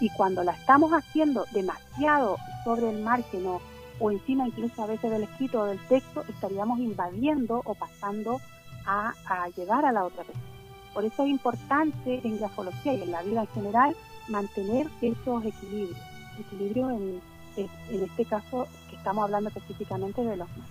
Y 0.00 0.08
cuando 0.16 0.42
la 0.42 0.52
estamos 0.52 0.90
haciendo 0.92 1.44
demasiado 1.52 2.38
sobre 2.64 2.88
el 2.88 3.02
margen 3.02 3.46
o 3.46 3.60
o 4.02 4.10
encima 4.10 4.48
incluso 4.48 4.82
a 4.82 4.86
veces 4.86 5.12
del 5.12 5.22
escrito 5.22 5.60
o 5.60 5.64
del 5.64 5.78
texto, 5.86 6.24
estaríamos 6.28 6.80
invadiendo 6.80 7.62
o 7.64 7.74
pasando 7.74 8.40
a, 8.84 9.14
llevar 9.56 9.84
a 9.84 9.92
la 9.92 10.04
otra 10.04 10.24
persona. 10.24 10.44
Por 10.92 11.04
eso 11.04 11.22
es 11.22 11.30
importante 11.30 12.20
en 12.24 12.36
grafología 12.36 12.94
y 12.94 13.02
en 13.02 13.12
la 13.12 13.22
vida 13.22 13.42
en 13.42 13.46
general 13.48 13.96
mantener 14.28 14.88
esos 15.00 15.44
equilibrios, 15.44 15.96
equilibrios 16.40 16.90
en, 16.90 17.20
en, 17.56 18.02
este 18.02 18.24
caso 18.24 18.66
que 18.90 18.96
estamos 18.96 19.22
hablando 19.22 19.50
específicamente 19.50 20.20
de 20.24 20.36
los 20.36 20.48
más. 20.48 20.68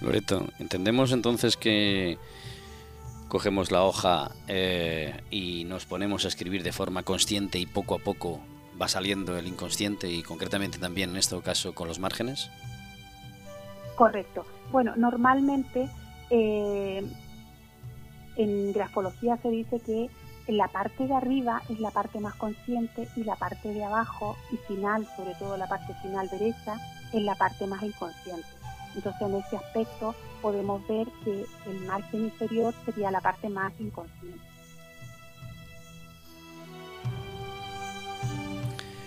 Loreto, 0.00 0.48
entendemos 0.58 1.12
entonces 1.12 1.56
que 1.56 2.18
cogemos 3.34 3.72
la 3.72 3.82
hoja 3.82 4.30
eh, 4.46 5.20
y 5.28 5.64
nos 5.64 5.86
ponemos 5.86 6.24
a 6.24 6.28
escribir 6.28 6.62
de 6.62 6.70
forma 6.70 7.02
consciente 7.02 7.58
y 7.58 7.66
poco 7.66 7.96
a 7.96 7.98
poco 7.98 8.38
va 8.80 8.86
saliendo 8.86 9.36
el 9.36 9.48
inconsciente 9.48 10.08
y 10.08 10.22
concretamente 10.22 10.78
también 10.78 11.10
en 11.10 11.16
este 11.16 11.36
caso 11.40 11.74
con 11.74 11.88
los 11.88 11.98
márgenes? 11.98 12.48
Correcto. 13.96 14.46
Bueno, 14.70 14.94
normalmente 14.94 15.88
eh, 16.30 17.04
en 18.36 18.72
grafología 18.72 19.36
se 19.38 19.50
dice 19.50 19.80
que 19.80 20.08
la 20.46 20.68
parte 20.68 21.08
de 21.08 21.14
arriba 21.14 21.60
es 21.68 21.80
la 21.80 21.90
parte 21.90 22.20
más 22.20 22.36
consciente 22.36 23.08
y 23.16 23.24
la 23.24 23.34
parte 23.34 23.74
de 23.74 23.82
abajo 23.82 24.36
y 24.52 24.58
final, 24.68 25.08
sobre 25.16 25.34
todo 25.40 25.56
la 25.56 25.66
parte 25.66 25.92
final 26.02 26.28
derecha, 26.28 26.76
es 27.12 27.20
la 27.20 27.34
parte 27.34 27.66
más 27.66 27.82
inconsciente. 27.82 28.53
Entonces 28.94 29.20
en 29.22 29.34
ese 29.36 29.56
aspecto 29.56 30.14
podemos 30.40 30.86
ver 30.86 31.06
que 31.24 31.46
el 31.66 31.80
margen 31.86 32.24
inferior 32.24 32.74
sería 32.84 33.10
la 33.10 33.20
parte 33.20 33.48
más 33.48 33.72
inconsciente. 33.80 34.40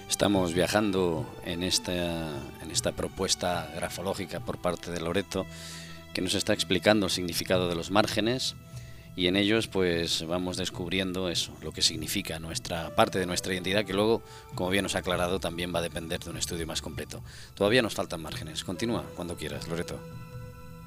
Estamos 0.09 0.53
viajando 0.53 1.25
en 1.45 1.61
esta, 1.61 1.93
en 1.93 2.71
esta 2.71 2.91
propuesta 2.91 3.71
grafológica 3.75 4.39
por 4.39 4.57
parte 4.57 4.89
de 4.89 4.99
Loreto 4.99 5.45
que 6.13 6.21
nos 6.21 6.33
está 6.33 6.53
explicando 6.53 7.05
el 7.05 7.11
significado 7.11 7.69
de 7.69 7.75
los 7.75 7.91
márgenes 7.91 8.55
y 9.17 9.25
en 9.25 9.35
ellos 9.35 9.67
pues 9.67 10.25
vamos 10.27 10.57
descubriendo 10.57 11.27
eso, 11.27 11.51
lo 11.63 11.71
que 11.71 11.81
significa 11.81 12.37
nuestra 12.37 12.95
parte 12.95 13.17
de 13.17 13.25
nuestra 13.25 13.51
identidad 13.51 13.83
que 13.83 13.93
luego, 13.93 14.21
como 14.53 14.69
bien 14.69 14.83
nos 14.83 14.95
ha 14.95 14.99
aclarado, 14.99 15.39
también 15.39 15.73
va 15.73 15.79
a 15.79 15.81
depender 15.81 16.19
de 16.19 16.29
un 16.29 16.37
estudio 16.37 16.67
más 16.67 16.83
completo. 16.83 17.21
Todavía 17.55 17.81
nos 17.81 17.95
faltan 17.95 18.21
márgenes. 18.21 18.63
Continúa 18.63 19.03
cuando 19.15 19.35
quieras, 19.35 19.67
Loreto. 19.67 19.99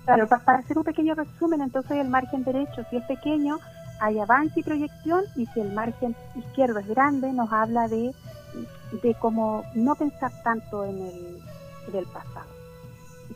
Claro, 0.05 0.29
para 0.29 0.59
hacer 0.59 0.79
un 0.79 0.85
pequeño 0.85 1.17
resumen, 1.17 1.61
entonces 1.61 1.91
el 1.97 2.09
margen 2.09 2.45
derecho, 2.45 2.87
si 2.89 2.99
es 2.99 3.05
pequeño, 3.07 3.59
hay 4.01 4.21
avance 4.21 4.61
y 4.61 4.63
proyección, 4.63 5.25
y 5.35 5.47
si 5.47 5.61
el 5.61 5.73
margen 5.73 6.15
izquierdo 6.37 6.79
es 6.79 6.87
grande, 6.87 7.33
nos 7.33 7.51
habla 7.53 7.89
de, 7.89 8.15
de 9.03 9.15
cómo 9.15 9.65
no 9.75 9.97
pensar 9.97 10.31
tanto 10.45 10.85
en 10.85 11.03
el 11.03 11.93
del 11.93 12.07
pasado. 12.07 12.49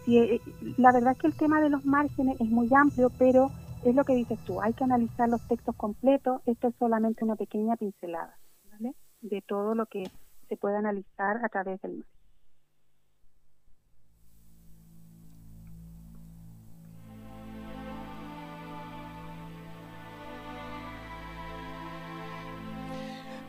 Si, 0.05 0.19
eh, 0.19 0.41
la 0.77 0.93
verdad 0.93 1.15
es 1.15 1.19
que 1.19 1.27
el 1.27 1.35
tema 1.35 1.61
de 1.61 1.71
los 1.71 1.85
márgenes 1.85 2.41
es 2.41 2.49
muy 2.49 2.69
amplio, 2.73 3.11
pero 3.19 3.51
es 3.85 3.95
lo 3.95 4.05
que 4.05 4.15
dices 4.15 4.39
tú, 4.45 4.61
hay 4.61 4.73
que 4.73 4.85
analizar 4.85 5.29
los 5.29 5.47
textos 5.47 5.77
completos, 5.77 6.41
esto 6.47 6.69
es 6.69 6.75
solamente 6.79 7.25
una 7.25 7.37
pequeña 7.37 7.77
pincelada 7.77 8.39
¿vale? 8.71 8.95
de 9.21 9.43
todo 9.43 9.75
lo 9.75 9.87
que 9.87 10.05
se 10.49 10.57
puede 10.57 10.77
analizar 10.77 11.45
a 11.45 11.49
través 11.49 11.81
del 11.83 11.99
mar. 11.99 12.09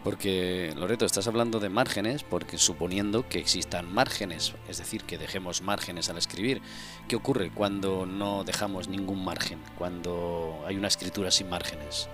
Porque, 0.05 0.71
Loreto, 0.77 1.03
estás 1.03 1.27
hablando 1.27 1.59
de 1.59 1.69
márgenes, 1.69 2.23
porque 2.23 2.59
suponiendo 2.59 3.27
que 3.27 3.39
existan 3.39 3.91
márgenes, 3.91 4.53
es 4.69 4.77
decir, 4.77 5.03
que 5.03 5.17
dejemos 5.17 5.63
márgenes 5.63 6.11
al 6.11 6.19
escribir. 6.19 6.61
¿Qué 7.07 7.15
ocurre 7.15 7.49
cuando 7.49 8.05
no 8.05 8.43
dejamos 8.43 8.87
ningún 8.87 9.25
margen, 9.25 9.57
cuando 9.79 10.59
hay 10.67 10.77
una 10.77 10.89
escritura 10.89 11.31
sin 11.31 11.49
márgenes? 11.49 12.07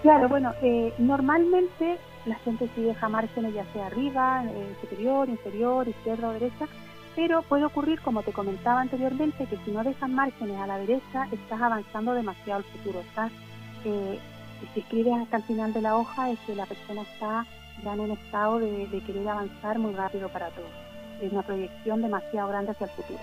Claro, 0.00 0.30
bueno, 0.30 0.54
eh, 0.62 0.94
normalmente 0.96 1.98
la 2.24 2.36
gente 2.36 2.70
sí 2.74 2.80
deja 2.80 3.10
márgenes 3.10 3.52
ya 3.52 3.70
sea 3.74 3.88
arriba, 3.88 4.42
eh, 4.46 4.74
superior, 4.80 5.28
inferior, 5.28 5.86
izquierda 5.86 6.30
o 6.30 6.32
derecha, 6.32 6.66
pero 7.14 7.42
puede 7.42 7.66
ocurrir, 7.66 8.00
como 8.00 8.22
te 8.22 8.32
comentaba 8.32 8.80
anteriormente, 8.80 9.44
que 9.44 9.58
si 9.66 9.70
no 9.70 9.84
dejas 9.84 10.08
márgenes 10.08 10.56
a 10.58 10.66
la 10.66 10.78
derecha, 10.78 11.28
estás 11.30 11.60
avanzando 11.60 12.14
demasiado 12.14 12.60
al 12.60 12.64
futuro, 12.64 13.00
estás 13.00 13.30
eh, 13.84 14.18
si 14.74 14.80
escribes 14.80 15.14
hasta 15.20 15.38
el 15.38 15.42
final 15.44 15.72
de 15.72 15.82
la 15.82 15.96
hoja 15.96 16.30
es 16.30 16.38
que 16.40 16.54
la 16.54 16.66
persona 16.66 17.02
está 17.02 17.46
ya 17.82 17.94
en 17.94 18.00
un 18.00 18.10
estado 18.10 18.58
de, 18.58 19.02
querer 19.06 19.28
avanzar 19.28 19.78
muy 19.78 19.94
rápido 19.94 20.28
para 20.28 20.50
todo. 20.50 20.66
Es 21.20 21.32
una 21.32 21.42
proyección 21.42 22.02
demasiado 22.02 22.48
grande 22.48 22.72
hacia 22.72 22.86
el 22.86 22.92
futuro. 22.92 23.18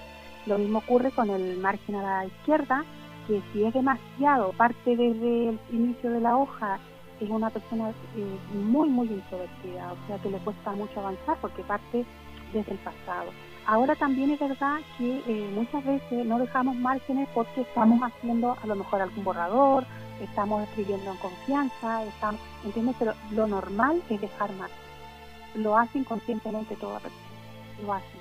Lo 0.46 0.58
mismo 0.58 0.80
ocurre 0.80 1.12
con 1.12 1.30
el 1.30 1.58
margen 1.58 1.96
a 1.96 2.02
la 2.02 2.26
izquierda, 2.26 2.84
que 3.28 3.42
si 3.52 3.64
es 3.64 3.74
demasiado, 3.74 4.54
parte 4.54 4.96
desde 4.96 5.50
el 5.50 5.60
inicio 5.72 6.12
de 6.12 6.22
la 6.22 6.38
hoja, 6.38 6.80
es 7.20 7.30
una 7.30 7.50
persona 7.50 7.90
eh, 7.90 8.38
muy, 8.54 8.90
muy 8.90 9.08
introvertida, 9.08 9.92
o 9.92 10.08
sea 10.08 10.18
que 10.20 10.30
le 10.30 10.38
cuesta 10.38 10.72
mucho 10.72 11.00
avanzar 11.00 11.38
porque 11.42 11.64
parte 11.64 12.06
desde 12.54 12.72
el 12.72 12.78
pasado. 12.78 13.32
Ahora 13.66 13.96
también 13.96 14.32
es 14.32 14.40
verdad 14.40 14.78
que 14.98 15.22
eh, 15.28 15.52
muchas 15.54 15.84
veces 15.84 16.26
no 16.26 16.40
dejamos 16.40 16.76
márgenes 16.78 17.28
porque 17.34 17.62
estamos 17.62 18.00
haciendo 18.02 18.56
a 18.62 18.68
lo 18.68 18.76
mejor 18.76 19.02
algún 19.02 19.24
borrador 19.26 19.86
estamos 20.22 20.64
escribiendo 20.64 21.12
en 21.12 21.18
confianza, 21.18 22.04
estamos, 22.04 22.42
¿entiendes? 22.64 22.96
Pero 23.00 23.14
lo 23.32 23.48
normal 23.48 24.02
es 24.10 24.22
dejar 24.22 24.52
más. 24.54 24.72
Lo 25.56 25.78
hacen 25.78 26.04
conscientemente 26.04 26.76
toda 26.76 27.00
persona, 27.00 27.22
lo 27.84 27.94
hacen. 27.94 28.20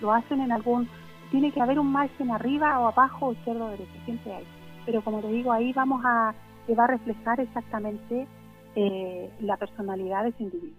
Lo 0.00 0.12
hacen 0.12 0.40
en 0.40 0.52
algún, 0.52 0.88
tiene 1.30 1.52
que 1.52 1.60
haber 1.60 1.78
un 1.78 1.90
margen 1.90 2.30
arriba 2.30 2.78
o 2.80 2.88
abajo, 2.88 3.32
izquierdo 3.32 3.66
o 3.66 3.70
derecho, 3.70 3.92
siempre 4.04 4.34
hay. 4.34 4.44
Pero 4.84 5.02
como 5.02 5.20
te 5.20 5.28
digo, 5.28 5.52
ahí 5.52 5.72
vamos 5.72 6.02
a, 6.04 6.34
que 6.66 6.74
va 6.74 6.84
a 6.84 6.88
reflejar 6.88 7.40
exactamente 7.40 8.26
eh, 8.74 9.30
la 9.40 9.56
personalidad 9.56 10.24
de 10.24 10.28
ese 10.30 10.42
individuo. 10.42 10.76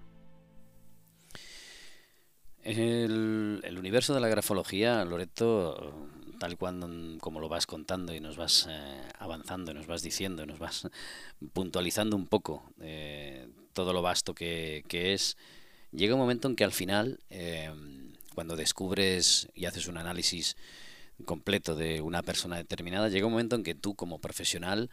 El, 2.63 3.61
el, 3.63 3.77
universo 3.77 4.13
de 4.13 4.19
la 4.19 4.27
grafología, 4.27 5.05
Loreto, 5.05 5.93
tal 6.37 6.57
cuando 6.57 6.89
como 7.19 7.39
lo 7.39 7.49
vas 7.49 7.65
contando 7.65 8.13
y 8.13 8.19
nos 8.19 8.37
vas 8.37 8.67
eh, 8.69 9.01
avanzando, 9.19 9.73
nos 9.73 9.87
vas 9.87 10.01
diciendo, 10.01 10.45
nos 10.45 10.59
vas 10.59 10.87
puntualizando 11.53 12.15
un 12.15 12.27
poco 12.27 12.63
eh, 12.81 13.47
todo 13.73 13.93
lo 13.93 14.01
vasto 14.01 14.33
que, 14.33 14.83
que, 14.87 15.13
es, 15.13 15.37
llega 15.91 16.15
un 16.15 16.21
momento 16.21 16.47
en 16.47 16.55
que 16.55 16.63
al 16.63 16.71
final, 16.71 17.19
cuando 18.33 18.55
descubres 18.55 19.47
y 19.53 19.65
haces 19.65 19.87
un 19.87 19.97
análisis 19.97 20.57
completo 21.25 21.75
de 21.75 22.01
una 22.01 22.23
persona 22.23 22.57
determinada, 22.57 23.09
llega 23.09 23.25
un 23.25 23.33
momento 23.33 23.55
en 23.55 23.63
que 23.63 23.75
tú 23.75 23.95
como 23.95 24.19
profesional 24.19 24.89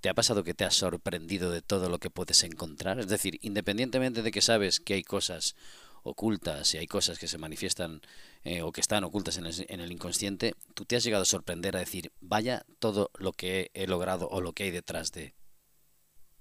¿Te 0.00 0.08
ha 0.08 0.14
pasado 0.14 0.44
que 0.44 0.54
te 0.54 0.64
has 0.64 0.74
sorprendido 0.74 1.50
de 1.50 1.60
todo 1.60 1.90
lo 1.90 1.98
que 1.98 2.08
puedes 2.08 2.42
encontrar? 2.42 2.98
Es 3.00 3.08
decir, 3.08 3.38
independientemente 3.42 4.22
de 4.22 4.30
que 4.32 4.40
sabes 4.40 4.80
que 4.80 4.94
hay 4.94 5.02
cosas 5.02 5.54
ocultas 6.02 6.74
y 6.74 6.78
hay 6.78 6.86
cosas 6.86 7.18
que 7.18 7.28
se 7.28 7.36
manifiestan 7.36 8.00
eh, 8.44 8.62
o 8.62 8.72
que 8.72 8.80
están 8.80 9.04
ocultas 9.04 9.38
en 9.38 9.46
el, 9.46 9.52
en 9.68 9.80
el, 9.80 9.92
inconsciente, 9.92 10.54
tú 10.74 10.84
te 10.84 10.96
has 10.96 11.04
llegado 11.04 11.22
a 11.22 11.26
sorprender 11.26 11.76
a 11.76 11.80
decir, 11.80 12.10
vaya 12.20 12.62
todo 12.78 13.10
lo 13.18 13.32
que 13.32 13.70
he, 13.74 13.86
logrado 13.86 14.28
o 14.30 14.40
lo 14.40 14.52
que 14.52 14.64
hay 14.64 14.70
detrás 14.70 15.12
de. 15.12 15.34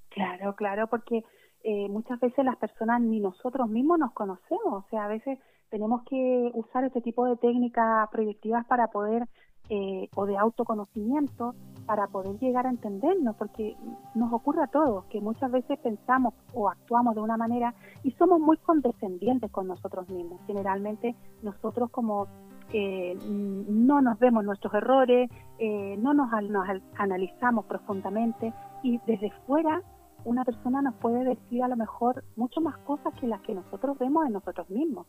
Claro, 0.10 0.56
claro, 0.56 0.88
porque 0.88 1.24
eh, 1.64 1.90
muchas 1.90 2.20
veces 2.20 2.46
las 2.46 2.56
personas 2.58 3.02
ni 3.02 3.20
nosotros 3.20 3.70
mismos 3.70 4.00
nos 4.00 4.14
conocemos, 4.14 4.86
o 4.86 4.86
sea, 4.90 5.06
a 5.06 5.08
veces 5.10 5.40
tenemos 5.70 6.04
que 6.10 6.52
usar 6.54 6.84
este 6.84 7.02
tipo 7.02 7.26
de 7.26 7.38
técnicas 7.38 8.10
proyectivas 8.10 8.66
para 8.66 8.88
poder 8.88 9.28
eh, 9.70 10.10
o 10.16 10.26
de 10.26 10.38
autoconocimiento 10.38 11.54
para 11.90 12.06
poder 12.06 12.38
llegar 12.38 12.68
a 12.68 12.70
entendernos, 12.70 13.36
porque 13.36 13.76
nos 14.14 14.32
ocurre 14.32 14.62
a 14.62 14.68
todos 14.68 15.06
que 15.06 15.20
muchas 15.22 15.52
veces 15.52 15.80
pensamos 15.80 16.36
o 16.54 16.70
actuamos 16.70 17.16
de 17.16 17.22
una 17.22 17.36
manera 17.36 17.74
y 18.04 18.12
somos 18.12 18.40
muy 18.40 18.58
condescendientes 18.58 19.50
con 19.50 19.68
nosotros 19.68 20.08
mismos. 20.08 20.40
Generalmente 20.46 21.16
nosotros 21.42 21.90
como 21.90 22.28
eh, 22.74 23.18
no 23.26 24.04
nos 24.04 24.20
vemos 24.20 24.46
nuestros 24.46 24.72
errores, 24.76 25.32
eh, 25.58 25.98
no 25.98 26.14
nos, 26.14 26.30
nos 26.44 26.68
analizamos 26.96 27.66
profundamente 27.66 28.54
y 28.84 29.00
desde 29.08 29.32
fuera 29.48 29.82
una 30.26 30.46
persona 30.46 30.84
nos 30.84 30.94
puede 30.94 31.24
decir 31.24 31.64
a 31.64 31.68
lo 31.70 31.76
mejor 31.76 32.24
mucho 32.36 32.62
más 32.62 32.78
cosas 32.86 33.16
que 33.20 33.26
las 33.26 33.42
que 33.42 33.56
nosotros 33.56 33.98
vemos 33.98 34.28
en 34.28 34.34
nosotros 34.34 34.70
mismos. 34.70 35.08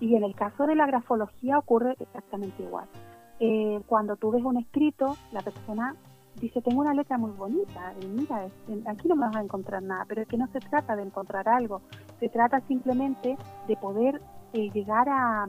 Y 0.00 0.16
en 0.16 0.24
el 0.24 0.34
caso 0.34 0.66
de 0.66 0.76
la 0.76 0.86
grafología 0.86 1.58
ocurre 1.58 1.94
exactamente 2.00 2.62
igual. 2.62 2.88
Eh, 3.40 3.80
cuando 3.86 4.16
tú 4.16 4.30
ves 4.30 4.44
un 4.44 4.58
escrito, 4.58 5.16
la 5.32 5.40
persona 5.40 5.96
dice, 6.36 6.60
tengo 6.62 6.80
una 6.80 6.94
letra 6.94 7.18
muy 7.18 7.30
bonita, 7.32 7.94
y 8.00 8.06
mira, 8.06 8.46
aquí 8.86 9.08
no 9.08 9.16
me 9.16 9.26
vas 9.26 9.36
a 9.36 9.42
encontrar 9.42 9.82
nada, 9.82 10.04
pero 10.06 10.22
es 10.22 10.28
que 10.28 10.36
no 10.36 10.46
se 10.48 10.60
trata 10.60 10.94
de 10.96 11.02
encontrar 11.02 11.48
algo, 11.48 11.82
se 12.18 12.28
trata 12.28 12.60
simplemente 12.68 13.36
de 13.66 13.76
poder 13.76 14.20
eh, 14.52 14.70
llegar 14.70 15.08
a, 15.08 15.46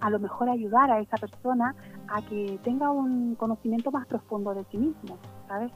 a 0.00 0.10
lo 0.10 0.18
mejor 0.18 0.50
ayudar 0.50 0.90
a 0.90 1.00
esa 1.00 1.16
persona 1.16 1.74
a 2.08 2.22
que 2.22 2.58
tenga 2.62 2.90
un 2.90 3.34
conocimiento 3.34 3.90
más 3.90 4.06
profundo 4.06 4.54
de 4.54 4.64
sí 4.70 4.78
mismo, 4.78 5.18
¿sabes? 5.48 5.72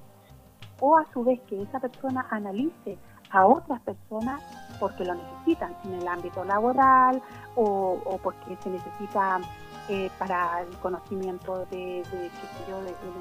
O 0.80 0.96
a 0.96 1.04
su 1.12 1.24
vez 1.24 1.40
que 1.42 1.62
esa 1.62 1.80
persona 1.80 2.26
analice 2.30 2.98
a 3.30 3.46
otras 3.46 3.80
personas 3.80 4.42
porque 4.78 5.04
lo 5.04 5.14
necesitan 5.14 5.74
en 5.84 5.94
el 5.94 6.06
ámbito 6.06 6.44
laboral 6.44 7.22
o, 7.54 7.98
o 8.04 8.18
porque 8.18 8.56
se 8.60 8.70
necesita 8.70 9.40
eh, 9.88 10.10
para 10.18 10.62
el 10.62 10.76
conocimiento 10.78 11.64
de, 11.70 12.02
de, 12.10 12.30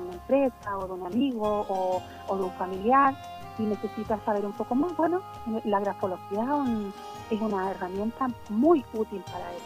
una 0.04 0.14
empresa 0.14 0.78
o 0.78 0.88
de 0.88 0.94
un 0.94 1.06
amigo 1.06 1.66
o, 1.70 2.02
de 2.36 2.44
un 2.44 2.52
familiar 2.54 3.16
y 3.60 3.64
necesitas 3.64 4.20
saber 4.24 4.46
un 4.46 4.54
poco 4.54 4.74
más, 4.74 4.96
bueno, 4.98 5.22
la 5.64 5.80
grafología 5.80 6.44
es 7.30 7.40
una 7.40 7.72
herramienta 7.72 8.28
muy 8.50 8.84
útil 8.94 9.24
para 9.32 9.52
eso. 9.54 9.66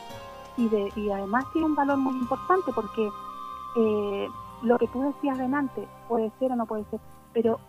Y, 0.58 0.68
de, 0.68 0.92
y 0.96 1.10
además 1.10 1.46
tiene 1.54 1.68
un 1.68 1.76
valor 1.76 1.98
muy 1.98 2.16
importante 2.16 2.72
porque 2.76 3.10
eh, 3.78 4.28
lo 4.62 4.78
que 4.78 4.88
tú 4.88 5.02
decías 5.02 5.38
delante 5.38 5.88
puede 6.08 6.32
ser 6.38 6.52
o 6.52 6.56
no 6.56 6.66
puede 6.66 6.84
ser, 6.92 7.00
pero 7.34 7.60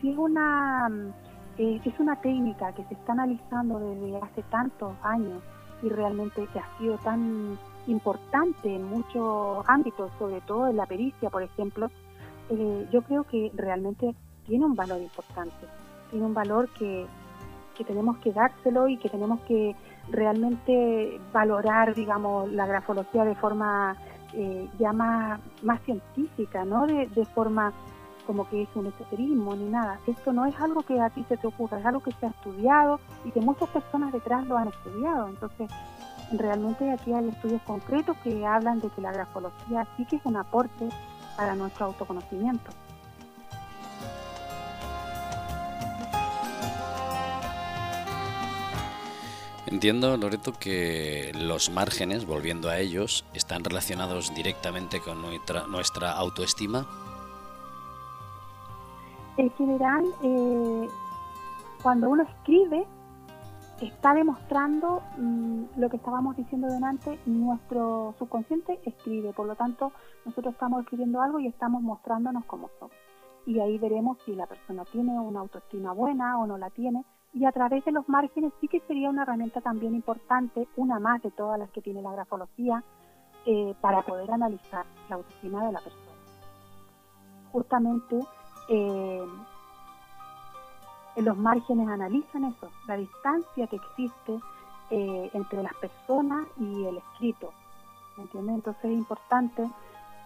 si 0.00 0.10
es 0.10 0.16
una, 0.16 0.88
eh, 1.58 1.80
es 1.84 1.98
una 1.98 2.16
técnica 2.20 2.72
que 2.72 2.84
se 2.84 2.94
está 2.94 3.12
analizando 3.12 3.80
desde 3.80 4.16
hace 4.18 4.42
tantos 4.44 4.92
años 5.02 5.42
y 5.82 5.88
realmente 5.88 6.46
que 6.52 6.58
ha 6.58 6.78
sido 6.78 6.96
tan 6.98 7.58
importante 7.86 8.74
en 8.74 8.84
muchos 8.84 9.64
ámbitos, 9.66 10.10
sobre 10.18 10.40
todo 10.42 10.68
en 10.68 10.76
la 10.76 10.86
pericia, 10.86 11.30
por 11.30 11.42
ejemplo, 11.42 11.90
eh, 12.50 12.88
yo 12.92 13.02
creo 13.02 13.24
que 13.24 13.50
realmente 13.54 14.14
tiene 14.46 14.64
un 14.64 14.74
valor 14.74 15.00
importante, 15.00 15.66
tiene 16.10 16.26
un 16.26 16.34
valor 16.34 16.68
que, 16.70 17.06
que 17.76 17.84
tenemos 17.84 18.18
que 18.18 18.32
dárselo 18.32 18.88
y 18.88 18.96
que 18.96 19.08
tenemos 19.08 19.40
que 19.42 19.74
realmente 20.10 21.20
valorar, 21.32 21.94
digamos, 21.94 22.50
la 22.52 22.66
grafología 22.66 23.24
de 23.24 23.34
forma 23.36 23.96
eh, 24.32 24.68
ya 24.78 24.92
más, 24.92 25.40
más 25.62 25.80
científica, 25.82 26.64
no 26.64 26.86
de, 26.86 27.06
de 27.08 27.24
forma 27.26 27.72
como 28.26 28.48
que 28.48 28.62
es 28.62 28.68
un 28.74 28.86
esoterismo 28.86 29.56
ni 29.56 29.68
nada. 29.68 29.98
Esto 30.06 30.32
no 30.32 30.46
es 30.46 30.58
algo 30.60 30.82
que 30.82 31.00
a 31.00 31.10
ti 31.10 31.24
se 31.28 31.36
te 31.36 31.46
ocurra, 31.46 31.80
es 31.80 31.86
algo 31.86 32.00
que 32.00 32.12
se 32.12 32.26
ha 32.26 32.28
estudiado 32.28 33.00
y 33.24 33.32
que 33.32 33.40
muchas 33.40 33.68
personas 33.70 34.12
detrás 34.12 34.46
lo 34.46 34.56
han 34.56 34.68
estudiado. 34.68 35.28
Entonces, 35.28 35.68
realmente 36.32 36.90
aquí 36.90 37.12
hay 37.12 37.28
estudios 37.28 37.62
concretos 37.62 38.16
que 38.18 38.46
hablan 38.46 38.80
de 38.80 38.88
que 38.90 39.00
la 39.00 39.12
grafología 39.12 39.86
sí 39.96 40.04
que 40.04 40.16
es 40.16 40.22
un 40.24 40.36
aporte 40.36 40.88
para 41.36 41.54
nuestro 41.54 41.86
autoconocimiento. 41.86 42.70
Entiendo, 49.66 50.16
Loreto, 50.16 50.52
que 50.52 51.30
los 51.34 51.70
márgenes, 51.70 52.26
volviendo 52.26 52.68
a 52.68 52.78
ellos, 52.78 53.24
están 53.34 53.62
relacionados 53.62 54.34
directamente 54.34 55.00
con 55.00 55.22
nuestra, 55.22 55.68
nuestra 55.68 56.10
autoestima. 56.10 56.88
En 59.36 59.48
general, 59.52 60.04
eh, 60.24 60.88
cuando 61.82 62.10
uno 62.10 62.24
escribe, 62.24 62.84
está 63.80 64.14
demostrando 64.14 65.02
mm, 65.16 65.64
lo 65.76 65.88
que 65.88 65.96
estábamos 65.96 66.36
diciendo 66.36 66.68
delante, 66.68 67.18
nuestro 67.26 68.14
subconsciente 68.18 68.80
escribe, 68.84 69.32
por 69.32 69.46
lo 69.46 69.56
tanto 69.56 69.92
nosotros 70.24 70.54
estamos 70.54 70.82
escribiendo 70.82 71.20
algo 71.22 71.40
y 71.40 71.46
estamos 71.46 71.82
mostrándonos 71.82 72.44
como 72.44 72.68
somos. 72.78 72.94
Y 73.46 73.58
ahí 73.60 73.78
veremos 73.78 74.18
si 74.24 74.34
la 74.34 74.46
persona 74.46 74.84
tiene 74.84 75.18
una 75.18 75.40
autoestima 75.40 75.92
buena 75.92 76.38
o 76.38 76.46
no 76.46 76.58
la 76.58 76.70
tiene. 76.70 77.04
Y 77.32 77.44
a 77.44 77.52
través 77.52 77.84
de 77.84 77.92
los 77.92 78.08
márgenes 78.08 78.52
sí 78.60 78.68
que 78.68 78.80
sería 78.80 79.08
una 79.08 79.22
herramienta 79.22 79.60
también 79.60 79.94
importante, 79.94 80.68
una 80.76 80.98
más 80.98 81.22
de 81.22 81.30
todas 81.30 81.58
las 81.58 81.70
que 81.70 81.80
tiene 81.80 82.02
la 82.02 82.12
grafología, 82.12 82.84
eh, 83.46 83.74
para 83.80 84.02
poder 84.02 84.30
analizar 84.30 84.84
la 85.08 85.16
autoestima 85.16 85.64
de 85.64 85.72
la 85.72 85.80
persona. 85.80 86.12
Justamente 87.52 88.20
eh, 88.68 89.26
los 91.22 91.36
márgenes 91.36 91.88
analizan 91.88 92.44
eso, 92.44 92.68
la 92.86 92.96
distancia 92.96 93.66
que 93.66 93.76
existe 93.76 94.40
eh, 94.90 95.30
entre 95.34 95.62
las 95.62 95.74
personas 95.74 96.46
y 96.58 96.84
el 96.84 96.98
escrito. 96.98 97.52
¿me 98.16 98.24
entiendes? 98.24 98.56
Entonces 98.56 98.84
es 98.84 98.98
importante 98.98 99.70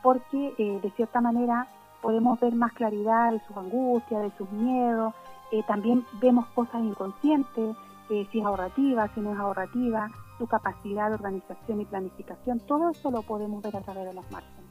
porque 0.03 0.55
eh, 0.59 0.81
de 0.83 0.91
cierta 0.93 1.21
manera 1.21 1.67
podemos 2.03 2.39
ver 2.41 2.55
más 2.55 2.73
claridad 2.73 3.33
de 3.33 3.41
sus 3.47 3.57
angustias, 3.57 4.23
de 4.23 4.33
sus 4.37 4.51
miedos, 4.51 5.15
eh, 5.53 5.63
también 5.67 6.05
vemos 6.21 6.47
cosas 6.49 6.83
inconscientes, 6.83 7.77
si 8.09 8.39
es 8.39 8.45
ahorrativa, 8.45 9.09
si 9.15 9.21
no 9.21 9.33
es 9.33 9.39
ahorrativa, 9.39 10.11
su 10.37 10.47
capacidad 10.47 11.09
de 11.09 11.15
organización 11.15 11.81
y 11.81 11.85
planificación, 11.87 12.61
todo 12.61 12.91
eso 12.91 13.11
lo 13.11 13.23
podemos 13.23 13.63
ver 13.63 13.77
a 13.77 13.81
través 13.81 14.05
de 14.05 14.15
los 14.15 14.31
márgenes. 14.31 14.64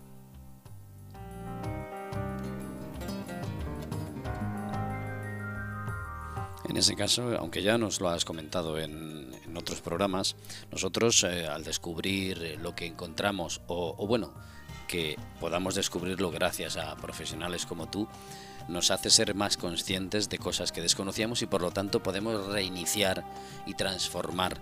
En 6.73 6.77
ese 6.77 6.95
caso, 6.95 7.37
aunque 7.37 7.61
ya 7.61 7.77
nos 7.77 8.01
lo 8.01 8.09
has 8.09 8.25
comentado 8.25 8.79
en, 8.79 9.31
otros 9.55 9.79
programas, 9.81 10.35
nosotros 10.71 11.23
eh, 11.23 11.45
al 11.45 11.63
descubrir 11.63 12.41
eh, 12.41 12.57
lo 12.57 12.73
que 12.73 12.87
encontramos, 12.87 13.61
o, 13.67 14.07
bueno, 14.07 14.33
que 14.87 15.15
podamos 15.39 15.75
descubrirlo 15.75 16.31
gracias 16.31 16.77
a 16.77 16.95
profesionales 16.95 17.67
como 17.67 17.91
tú, 17.91 18.07
nos 18.67 18.89
hace 18.89 19.11
ser 19.11 19.35
más 19.35 19.55
conscientes 19.55 20.29
de 20.29 20.39
cosas 20.39 20.71
que 20.71 20.81
desconocíamos 20.81 21.43
y 21.43 21.45
por 21.45 21.61
lo 21.61 21.69
tanto 21.69 22.01
podemos 22.01 22.47
reiniciar 22.47 23.23
y 23.67 23.75
transformar 23.75 24.57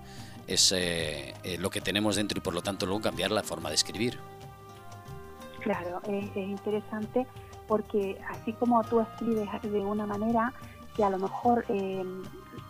ese, 0.47 1.29
eh, 1.43 1.57
lo 1.59 1.69
que 1.69 1.79
tenemos 1.79 2.17
dentro 2.17 2.39
y 2.39 2.41
por 2.41 2.53
lo 2.53 2.61
tanto 2.61 2.85
luego 2.85 3.03
cambiar 3.03 3.31
la 3.31 3.41
forma 3.41 3.69
de 3.69 3.75
escribir. 3.75 4.19
Claro, 5.61 6.01
es 6.09 6.35
interesante 6.35 7.25
porque 7.69 8.19
así 8.29 8.51
como 8.51 8.83
tú 8.83 8.99
escribes 8.99 9.47
de 9.61 9.79
una 9.79 10.05
manera, 10.05 10.53
que 11.01 11.05
a 11.05 11.09
lo 11.09 11.17
mejor 11.17 11.65
eh, 11.67 12.05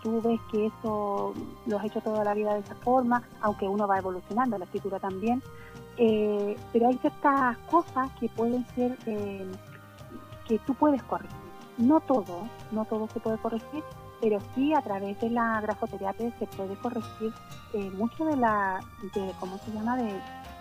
tú 0.01 0.21
ves 0.21 0.39
que 0.49 0.67
eso 0.67 1.33
lo 1.65 1.77
has 1.77 1.83
hecho 1.83 1.99
toda 1.99 2.23
la 2.23 2.33
vida 2.33 2.53
de 2.53 2.61
esa 2.61 2.75
forma, 2.75 3.21
aunque 3.41 3.67
uno 3.67 3.85
va 3.87 3.97
evolucionando, 3.97 4.57
la 4.57 4.63
escritura 4.63 4.99
también, 4.99 5.43
eh, 5.97 6.55
pero 6.71 6.87
hay 6.87 6.97
ciertas 6.99 7.57
cosas 7.69 8.09
que 8.21 8.29
pueden 8.29 8.65
ser 8.73 8.97
eh, 9.05 9.51
que 10.47 10.59
tú 10.59 10.73
puedes 10.75 11.03
corregir. 11.03 11.35
No 11.77 11.99
todo, 11.99 12.47
no 12.71 12.85
todo 12.85 13.09
se 13.09 13.19
puede 13.19 13.37
corregir, 13.37 13.83
pero 14.21 14.39
sí 14.55 14.73
a 14.73 14.81
través 14.81 15.19
de 15.19 15.29
la 15.29 15.59
grafoterapia 15.59 16.31
se 16.39 16.47
puede 16.47 16.75
corregir 16.77 17.33
mucho 17.97 18.23
de 18.23 18.37
la, 18.37 18.79
de, 19.13 19.33
¿cómo 19.41 19.57
se 19.57 19.71
llama?, 19.71 19.97
de, 19.97 20.13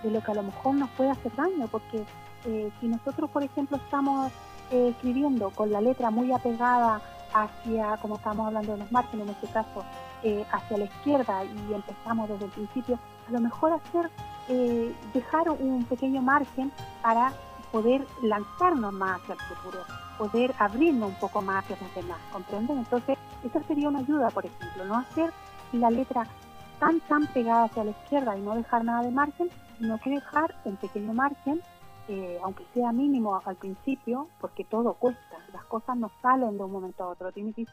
de 0.03 0.11
lo 0.11 0.21
que 0.21 0.33
a 0.33 0.35
lo 0.35 0.43
mejor 0.43 0.75
nos 0.75 0.91
puede 0.91 1.11
hacer 1.11 1.33
daño, 1.37 1.69
porque 1.71 2.05
eh, 2.47 2.73
si 2.81 2.89
nosotros, 2.89 3.31
por 3.31 3.45
ejemplo, 3.45 3.77
estamos 3.77 4.33
eh, 4.73 4.89
escribiendo 4.89 5.51
con 5.51 5.71
la 5.71 5.81
letra 5.81 6.11
muy 6.11 6.33
apegada 6.33 7.01
hacia, 7.35 7.97
como 7.99 8.17
estamos 8.17 8.47
hablando 8.47 8.73
de 8.73 8.79
los 8.79 8.93
márgenes 8.93 9.29
en 9.29 9.35
este 9.35 9.47
caso, 9.49 9.85
eh, 10.23 10.45
hacia 10.53 10.79
la 10.79 10.85
izquierda 10.85 11.45
y 11.45 11.75
empezamos 11.75 12.29
desde 12.29 12.45
el 12.47 12.51
principio, 12.51 12.99
a 13.29 13.33
lo 13.33 13.41
mejor 13.41 13.73
hacer, 13.73 14.11
dejar 15.15 15.49
un 15.49 15.85
pequeño 15.85 16.21
margen 16.23 16.73
para 17.03 17.33
poder 17.71 18.05
lanzarnos 18.23 18.93
más 18.93 19.21
hacia 19.21 19.35
el 19.35 19.41
futuro, 19.41 19.85
poder 20.19 20.55
abrirnos 20.59 21.11
un 21.11 21.15
poco 21.17 21.41
más 21.41 21.65
hacia 21.65 21.77
los 21.81 21.95
demás, 21.95 22.19
¿comprenden? 22.33 22.79
Entonces, 22.79 23.17
esa 23.45 23.63
sería 23.63 23.89
una 23.89 24.01
ayuda, 24.01 24.31
por 24.31 24.47
ejemplo, 24.47 24.85
no 24.85 24.99
hacer 24.99 25.33
la 25.73 25.91
letra 25.91 26.27
tan, 26.79 27.01
tan 27.01 27.27
pegada 27.29 27.65
hacia 27.65 27.85
la 27.85 27.91
izquierda 27.91 28.37
y 28.37 28.41
no 28.41 28.55
dejar 28.55 28.85
nada 28.85 29.03
de 29.03 29.11
margen, 29.11 29.49
sino 29.79 29.99
que 29.99 30.11
dejar 30.11 30.55
un 30.65 30.77
pequeño 30.77 31.13
margen, 31.13 31.61
eh, 32.09 32.39
aunque 32.43 32.65
sea 32.75 32.93
mínimo 32.93 33.41
al 33.45 33.57
principio, 33.57 34.29
porque 34.41 34.65
todo 34.65 34.95
cuesta, 34.95 35.37
las 35.53 35.65
cosas 35.65 35.97
no 35.97 36.11
salen 36.23 36.57
de 36.57 36.65
un 36.65 36.73
momento 36.73 37.05
a 37.05 37.09
otro, 37.09 37.33
tiene 37.33 37.53
que 37.53 37.65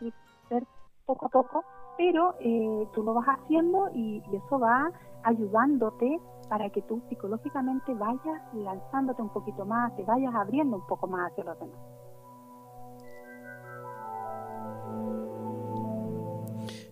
ser 0.50 0.66
poco 1.06 1.26
a 1.26 1.30
poco, 1.30 1.64
pero 1.98 2.36
eh, 2.40 2.88
tú 2.94 3.02
lo 3.04 3.14
vas 3.14 3.28
haciendo 3.28 3.90
y, 3.94 4.22
eso 4.32 4.60
va 4.60 4.92
ayudándote 5.24 6.20
para 6.50 6.70
que 6.70 6.82
tú 6.84 7.02
psicológicamente 7.10 7.94
vayas 7.94 8.42
lanzándote 8.54 9.22
un 9.22 9.30
poquito 9.30 9.66
más, 9.66 9.96
te 9.96 10.04
vayas 10.04 10.34
abriendo 10.36 10.78
un 10.78 10.86
poco 10.86 11.08
más 11.08 11.32
hacia 11.32 11.44
los 11.44 11.60
demás. 11.60 11.80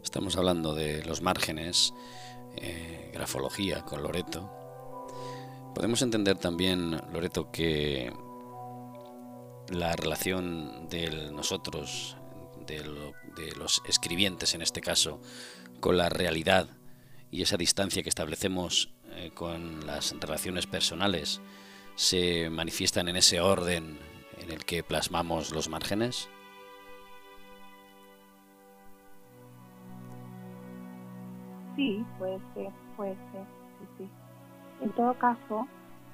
Estamos 0.04 0.38
hablando 0.38 0.74
de 0.74 1.04
los 1.04 1.22
márgenes, 1.22 1.94
eh, 2.56 3.12
grafología 3.14 3.84
con 3.84 4.02
Loreto. 4.02 4.65
Podemos 5.76 6.02
entender 6.02 6.38
también, 6.38 7.02
Loreto, 7.12 7.52
que 7.52 8.10
la 9.68 9.94
relación 9.94 10.88
de 10.90 11.30
nosotros, 11.34 12.16
de, 12.66 12.82
los 13.58 13.82
escribientes 13.86 14.56
en 14.56 14.62
este 14.62 14.80
caso, 14.80 15.20
con 15.82 15.98
la 15.98 16.08
realidad 16.08 16.70
y 17.30 17.42
esa 17.42 17.58
distancia 17.58 18.04
que 18.04 18.10
establecemos 18.10 18.94
eh, 19.12 19.32
con 19.34 19.86
las 19.86 20.18
relaciones 20.18 20.66
personales 20.66 21.42
se 21.96 22.50
manifiestan 22.50 23.10
en 23.10 23.18
ese 23.18 23.42
orden 23.42 24.00
en 24.38 24.52
el 24.52 24.64
que 24.64 24.82
plasmamos 24.82 25.52
los 25.52 25.68
márgenes? 25.68 26.30
Sí, 31.76 32.02
puede 32.18 32.40
ser, 32.54 32.72
puede 32.96 33.16
ser. 33.34 33.55
En 34.86 34.92
todo 34.92 35.16
caso, 35.16 35.66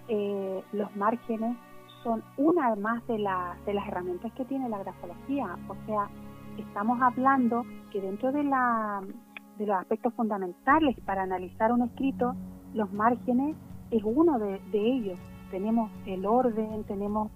eh, 0.08 0.64
los 0.72 0.96
márgenes 0.96 1.58
son 2.04 2.24
una 2.38 2.74
más 2.78 3.06
de, 3.06 3.16
de 3.16 3.74
las 3.74 3.88
herramientas 3.90 4.32
que 4.32 4.46
tiene 4.46 4.70
la 4.70 4.80
grafología. 4.80 5.58
O 5.68 5.76
sea, 5.86 6.08
estamos 6.58 7.02
hablando 7.02 7.66
que 7.92 8.00
dentro 8.00 8.32
de, 8.32 8.46
la, 8.46 9.02
de 9.58 9.66
los 9.66 9.76
aspectos 9.76 10.14
fundamentales 10.14 10.98
para 11.02 11.24
analizar 11.24 11.74
un 11.74 11.82
escrito, 11.82 12.34
los 12.74 12.94
márgenes 12.94 13.58
es 13.92 14.02
uno 14.06 14.40
de, 14.40 14.62
ellos. 14.72 15.20
Tenemos 15.52 15.92
el 16.06 16.26
orden, 16.26 16.86
tenemos 16.86 17.30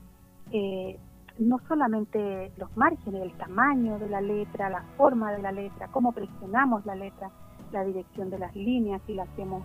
eh, 0.54 0.98
no 1.38 1.60
solamente 1.68 2.54
los 2.56 2.76
márgenes, 2.78 3.24
el 3.24 3.34
tamaño 3.34 4.00
de 4.00 4.08
la 4.08 4.22
letra, 4.22 4.70
la 4.70 4.84
forma 4.96 5.34
de 5.34 5.42
la 5.42 5.52
letra, 5.52 5.90
cómo 5.90 6.14
presionamos 6.14 6.86
la 6.86 6.96
letra, 6.96 7.30
la 7.74 7.84
dirección 7.84 8.30
de 8.30 8.40
las 8.40 8.56
líneas, 8.56 9.02
si 9.06 9.16
la 9.16 9.24
hacemos 9.24 9.64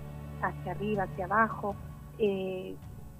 hacia 0.48 0.72
arriba, 0.72 1.04
hacia 1.04 1.24
abajo, 1.24 1.74
eh, 2.18 2.74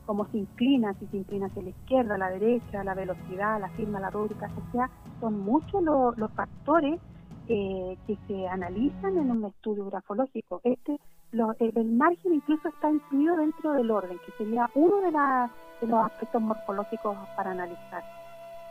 cómo 0.06 0.26
se 0.26 0.38
inclina, 0.38 0.94
si 0.94 1.06
se 1.06 1.18
inclina 1.18 1.46
hacia 1.46 1.62
la 1.62 1.70
izquierda, 1.70 2.18
la 2.18 2.30
derecha, 2.30 2.82
la 2.84 2.94
velocidad, 2.94 3.60
la 3.60 3.68
firma, 3.70 4.00
la 4.00 4.10
rúbrica, 4.10 4.46
o 4.46 5.20
son 5.20 5.40
muchos 5.40 5.82
los 5.82 6.30
factores 6.32 7.00
eh, 7.48 7.96
que 8.06 8.16
se 8.26 8.48
analizan 8.48 9.18
en 9.18 9.30
un 9.30 9.44
estudio 9.44 9.86
grafológico. 9.86 10.60
Este, 10.64 10.98
el 11.32 11.92
margen 11.92 12.34
incluso 12.34 12.68
está 12.68 12.90
incluido 12.90 13.36
dentro 13.36 13.72
del 13.72 13.90
orden, 13.90 14.18
que 14.24 14.32
sería 14.38 14.70
uno 14.74 15.00
de, 15.00 15.86
los 15.86 16.06
aspectos 16.06 16.42
morfológicos 16.42 17.16
para 17.36 17.52
analizar. 17.52 18.04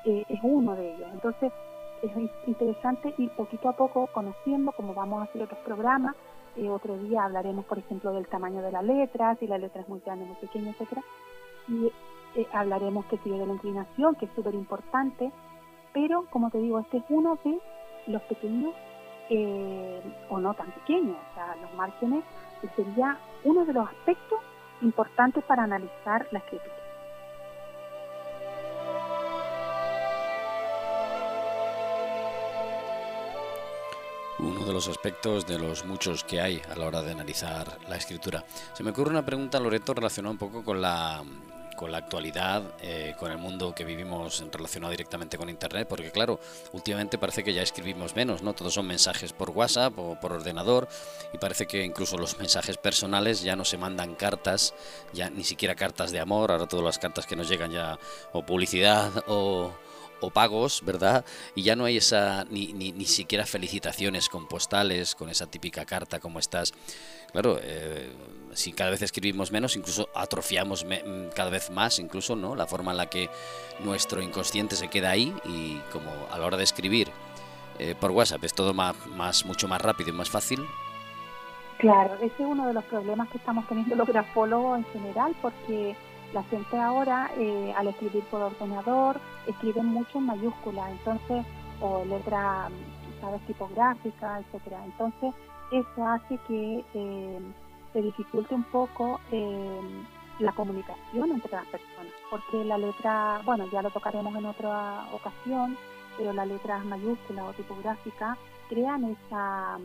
Eh, 0.05 0.25
es 0.29 0.39
uno 0.43 0.75
de 0.75 0.93
ellos. 0.95 1.09
Entonces, 1.13 1.51
es 2.01 2.11
interesante 2.47 3.13
ir 3.17 3.29
poquito 3.31 3.69
a 3.69 3.73
poco 3.73 4.07
conociendo 4.13 4.71
cómo 4.71 4.93
vamos 4.93 5.21
a 5.21 5.23
hacer 5.23 5.43
otros 5.43 5.59
programas. 5.65 6.15
Otro 6.67 6.97
día 6.97 7.23
hablaremos, 7.23 7.65
por 7.65 7.79
ejemplo, 7.79 8.11
del 8.11 8.27
tamaño 8.27 8.61
de 8.61 8.71
la 8.71 8.81
letra, 8.81 9.35
si 9.35 9.47
la 9.47 9.57
letra 9.57 9.81
es 9.81 9.89
muy 9.89 9.99
grande, 10.01 10.25
muy 10.25 10.35
pequeña, 10.35 10.71
etcétera. 10.71 11.01
Y 11.67 11.91
eh, 12.35 12.47
hablaremos 12.51 13.05
que 13.05 13.17
sigue 13.19 13.37
de 13.37 13.45
la 13.45 13.53
inclinación, 13.53 14.15
que 14.15 14.25
es 14.25 14.31
súper 14.35 14.53
importante. 14.55 15.31
Pero, 15.93 16.25
como 16.29 16.49
te 16.49 16.57
digo, 16.59 16.79
este 16.79 16.97
es 16.97 17.03
uno 17.09 17.37
de 17.43 17.59
los 18.07 18.21
pequeños 18.23 18.73
eh, 19.29 20.01
o 20.29 20.39
no 20.39 20.53
tan 20.53 20.71
pequeños, 20.71 21.15
o 21.31 21.35
sea, 21.35 21.55
los 21.61 21.73
márgenes, 21.75 22.23
que 22.61 22.67
sería 22.69 23.17
uno 23.43 23.63
de 23.65 23.73
los 23.73 23.87
aspectos 23.87 24.39
importantes 24.81 25.43
para 25.43 25.63
analizar 25.63 26.27
la 26.31 26.39
escritura. 26.39 26.78
Uno 34.39 34.65
de 34.65 34.73
los 34.73 34.87
aspectos 34.87 35.45
de 35.45 35.59
los 35.59 35.85
muchos 35.85 36.23
que 36.23 36.41
hay 36.41 36.61
a 36.71 36.75
la 36.75 36.87
hora 36.87 37.01
de 37.01 37.11
analizar 37.11 37.77
la 37.87 37.97
escritura. 37.97 38.45
Se 38.73 38.83
me 38.83 38.91
ocurre 38.91 39.11
una 39.11 39.25
pregunta, 39.25 39.59
Loreto, 39.59 39.93
relacionada 39.93 40.31
un 40.31 40.37
poco 40.37 40.63
con 40.63 40.81
la, 40.81 41.23
con 41.75 41.91
la 41.91 41.97
actualidad, 41.97 42.63
eh, 42.81 43.15
con 43.19 43.31
el 43.31 43.37
mundo 43.37 43.73
que 43.75 43.83
vivimos 43.83 44.43
relacionado 44.51 44.91
directamente 44.91 45.37
con 45.37 45.49
Internet, 45.49 45.87
porque 45.87 46.11
claro, 46.11 46.39
últimamente 46.71 47.17
parece 47.17 47.43
que 47.43 47.53
ya 47.53 47.61
escribimos 47.61 48.15
menos, 48.15 48.41
¿no? 48.41 48.53
Todos 48.53 48.73
son 48.73 48.87
mensajes 48.87 49.33
por 49.33 49.49
WhatsApp 49.49 49.97
o 49.97 50.19
por 50.19 50.31
ordenador 50.31 50.87
y 51.33 51.37
parece 51.37 51.67
que 51.67 51.83
incluso 51.83 52.17
los 52.17 52.37
mensajes 52.37 52.77
personales 52.77 53.41
ya 53.41 53.55
no 53.55 53.65
se 53.65 53.77
mandan 53.77 54.15
cartas, 54.15 54.73
ya 55.13 55.29
ni 55.29 55.43
siquiera 55.43 55.75
cartas 55.75 56.11
de 56.11 56.19
amor, 56.19 56.51
ahora 56.51 56.67
todas 56.67 56.85
las 56.85 56.99
cartas 56.99 57.25
que 57.25 57.35
nos 57.35 57.49
llegan 57.49 57.71
ya 57.71 57.99
o 58.31 58.45
publicidad 58.45 59.23
o 59.27 59.73
o 60.21 60.29
pagos, 60.29 60.81
¿verdad? 60.85 61.25
Y 61.55 61.63
ya 61.63 61.75
no 61.75 61.85
hay 61.85 61.97
esa, 61.97 62.45
ni, 62.49 62.73
ni, 62.73 62.91
ni 62.91 63.05
siquiera 63.05 63.45
felicitaciones 63.45 64.29
con 64.29 64.47
postales, 64.47 65.15
con 65.15 65.29
esa 65.29 65.47
típica 65.47 65.85
carta 65.85 66.19
como 66.19 66.39
estás. 66.39 66.73
Claro, 67.31 67.59
eh, 67.61 68.11
si 68.53 68.73
cada 68.73 68.89
vez 68.89 69.01
escribimos 69.01 69.51
menos, 69.51 69.75
incluso 69.75 70.09
atrofiamos 70.15 70.85
cada 71.35 71.49
vez 71.49 71.69
más, 71.69 71.99
incluso, 71.99 72.35
¿no? 72.35 72.55
La 72.55 72.65
forma 72.65 72.91
en 72.91 72.97
la 72.97 73.05
que 73.07 73.29
nuestro 73.79 74.21
inconsciente 74.21 74.75
se 74.75 74.87
queda 74.87 75.11
ahí 75.11 75.33
y 75.45 75.77
como 75.91 76.11
a 76.31 76.37
la 76.37 76.45
hora 76.45 76.57
de 76.57 76.63
escribir 76.63 77.09
eh, 77.77 77.95
por 77.99 78.11
WhatsApp 78.11 78.43
es 78.43 78.53
todo 78.53 78.73
más, 78.73 78.95
más, 79.07 79.45
mucho 79.45 79.67
más 79.67 79.81
rápido 79.81 80.09
y 80.09 80.13
más 80.13 80.29
fácil. 80.29 80.59
Claro, 81.77 82.15
ese 82.15 82.25
es 82.25 82.33
uno 82.39 82.67
de 82.67 82.73
los 82.73 82.83
problemas 82.85 83.29
que 83.29 83.37
estamos 83.37 83.65
teniendo 83.67 83.95
los 83.95 84.07
grafólogos 84.07 84.79
en 84.79 84.85
general, 84.85 85.33
porque 85.41 85.95
la 86.33 86.43
gente 86.43 86.77
ahora, 86.77 87.31
eh, 87.37 87.73
al 87.75 87.87
escribir 87.87 88.23
por 88.25 88.41
ordenador, 88.41 89.19
escriben 89.47 89.87
mucho 89.87 90.19
en 90.19 90.25
mayúsculas, 90.25 90.91
entonces, 90.91 91.45
o 91.81 92.03
letra, 92.05 92.69
¿sabes?, 93.21 93.41
tipográfica, 93.47 94.39
etcétera. 94.39 94.83
Entonces, 94.85 95.33
eso 95.71 96.07
hace 96.07 96.37
que 96.47 96.85
eh, 96.93 97.39
se 97.93 98.01
dificulte 98.01 98.53
un 98.53 98.63
poco 98.65 99.19
eh, 99.31 100.03
la 100.39 100.51
comunicación 100.53 101.31
entre 101.31 101.51
las 101.51 101.65
personas, 101.67 102.13
porque 102.29 102.63
la 102.63 102.77
letra, 102.77 103.41
bueno, 103.45 103.65
ya 103.71 103.81
lo 103.81 103.89
tocaremos 103.89 104.35
en 104.35 104.45
otra 104.45 105.07
ocasión, 105.13 105.77
pero 106.17 106.33
las 106.33 106.47
letras 106.47 106.85
mayúsculas 106.85 107.45
o 107.49 107.53
tipográficas 107.53 108.37
crean 108.69 109.03
esa 109.05 109.79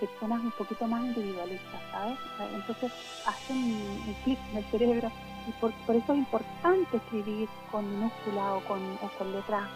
personas 0.00 0.40
un 0.42 0.50
poquito 0.52 0.86
más 0.86 1.04
individualistas, 1.04 1.80
¿sabes? 1.90 2.18
Entonces 2.54 2.92
hacen 3.26 3.56
un 3.56 4.14
clic 4.24 4.38
en 4.50 4.58
el 4.58 4.64
cerebro 4.64 5.10
y 5.46 5.52
por, 5.60 5.72
eso 5.96 6.12
es 6.12 6.18
importante 6.18 6.96
escribir 6.96 7.48
con 7.70 7.88
minúscula 7.90 8.54
o 8.54 8.60
con, 8.64 8.80
con 9.18 9.32
letras 9.32 9.68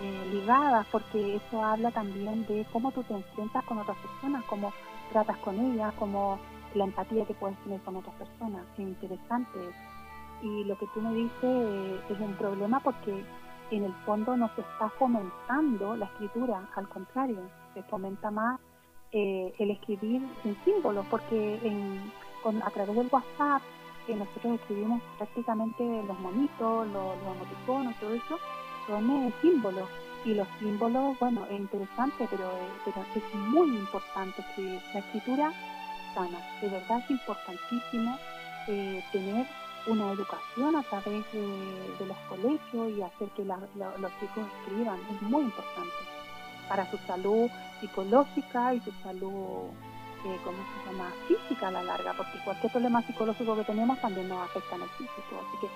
eh, 0.00 0.28
ligadas, 0.32 0.86
porque 0.90 1.36
eso 1.36 1.62
habla 1.62 1.90
también 1.90 2.46
de 2.46 2.66
cómo 2.72 2.90
tú 2.92 3.02
te 3.04 3.14
enfrentas 3.14 3.64
con 3.64 3.78
otras 3.78 3.96
personas, 3.98 4.42
cómo 4.44 4.72
tratas 5.12 5.36
con 5.38 5.58
ellas, 5.60 5.92
cómo 5.98 6.38
la 6.74 6.84
empatía 6.84 7.26
que 7.26 7.34
puedes 7.34 7.58
tener 7.58 7.80
con 7.82 7.96
otras 7.96 8.14
personas. 8.16 8.64
Es 8.74 8.80
interesante. 8.80 9.58
Y 10.42 10.64
lo 10.64 10.76
que 10.78 10.86
tú 10.94 11.00
me 11.00 11.12
dices 11.12 11.32
eh, 11.42 12.00
es 12.08 12.20
un 12.20 12.34
problema 12.34 12.80
porque 12.80 13.24
en 13.70 13.84
el 13.84 13.94
fondo 14.04 14.36
no 14.36 14.50
se 14.54 14.62
está 14.62 14.88
fomentando 14.98 15.96
la 15.96 16.06
escritura, 16.06 16.68
al 16.74 16.88
contrario, 16.88 17.40
se 17.74 17.82
fomenta 17.84 18.30
más 18.30 18.60
eh, 19.12 19.52
el 19.58 19.70
escribir 19.70 20.22
sin 20.42 20.56
símbolos, 20.64 21.04
porque 21.10 21.58
a 22.64 22.70
través 22.70 22.96
del 22.96 23.08
WhatsApp 23.10 23.62
que 24.06 24.14
nosotros 24.14 24.60
escribimos 24.60 25.02
prácticamente 25.16 25.84
los 26.06 26.18
monitos, 26.18 26.86
los, 26.88 27.16
los 27.16 27.96
todo 28.00 28.14
eso, 28.14 28.38
son 28.86 29.10
eh, 29.10 29.32
símbolos. 29.40 29.88
Y 30.24 30.34
los 30.34 30.46
símbolos, 30.60 31.18
bueno, 31.18 31.44
es 31.50 31.58
interesante, 31.58 32.28
pero, 32.30 32.48
pero 32.84 33.04
es 33.14 33.34
muy 33.34 33.68
importante 33.76 34.40
escribir. 34.40 34.80
La 34.94 35.00
escritura 35.00 35.52
sana, 36.14 36.38
de 36.60 36.68
verdad 36.68 36.98
es 37.04 37.10
importantísimo 37.10 38.18
eh, 38.68 39.02
tener 39.10 39.46
una 39.88 40.12
educación 40.12 40.76
a 40.76 40.82
través 40.84 41.24
de, 41.32 42.06
los 42.06 42.16
colegios 42.28 42.92
y 42.96 43.02
hacer 43.02 43.28
que 43.30 43.44
los 43.44 44.12
chicos 44.20 44.44
escriban. 44.60 45.00
Es 45.10 45.22
muy 45.22 45.42
importante 45.42 46.21
para 46.72 46.90
su 46.90 46.96
salud 47.06 47.50
psicológica 47.80 48.72
y 48.72 48.80
su 48.80 48.90
salud, 49.02 49.68
eh, 50.24 50.38
¿cómo 50.42 50.56
se 50.56 50.90
llama?, 50.90 51.12
física 51.28 51.68
a 51.68 51.70
la 51.70 51.82
larga, 51.82 52.14
porque 52.16 52.42
cualquier 52.42 52.72
problema 52.72 53.02
psicológico 53.02 53.56
que 53.56 53.64
tenemos 53.64 54.00
también 54.00 54.26
nos 54.26 54.48
afecta 54.48 54.76
en 54.76 54.82
el 54.82 54.88
físico. 54.88 55.36
Así 55.36 55.58
que 55.60 55.68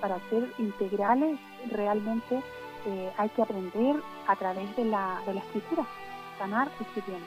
para 0.00 0.20
ser 0.30 0.54
integrales 0.58 1.40
realmente 1.72 2.40
eh, 2.86 3.12
hay 3.18 3.28
que 3.30 3.42
aprender 3.42 3.96
a 4.28 4.36
través 4.36 4.76
de 4.76 4.84
la, 4.84 5.20
de 5.26 5.34
la 5.34 5.40
escritura, 5.40 5.84
sanar 6.38 6.70
escribiendo. 6.80 7.26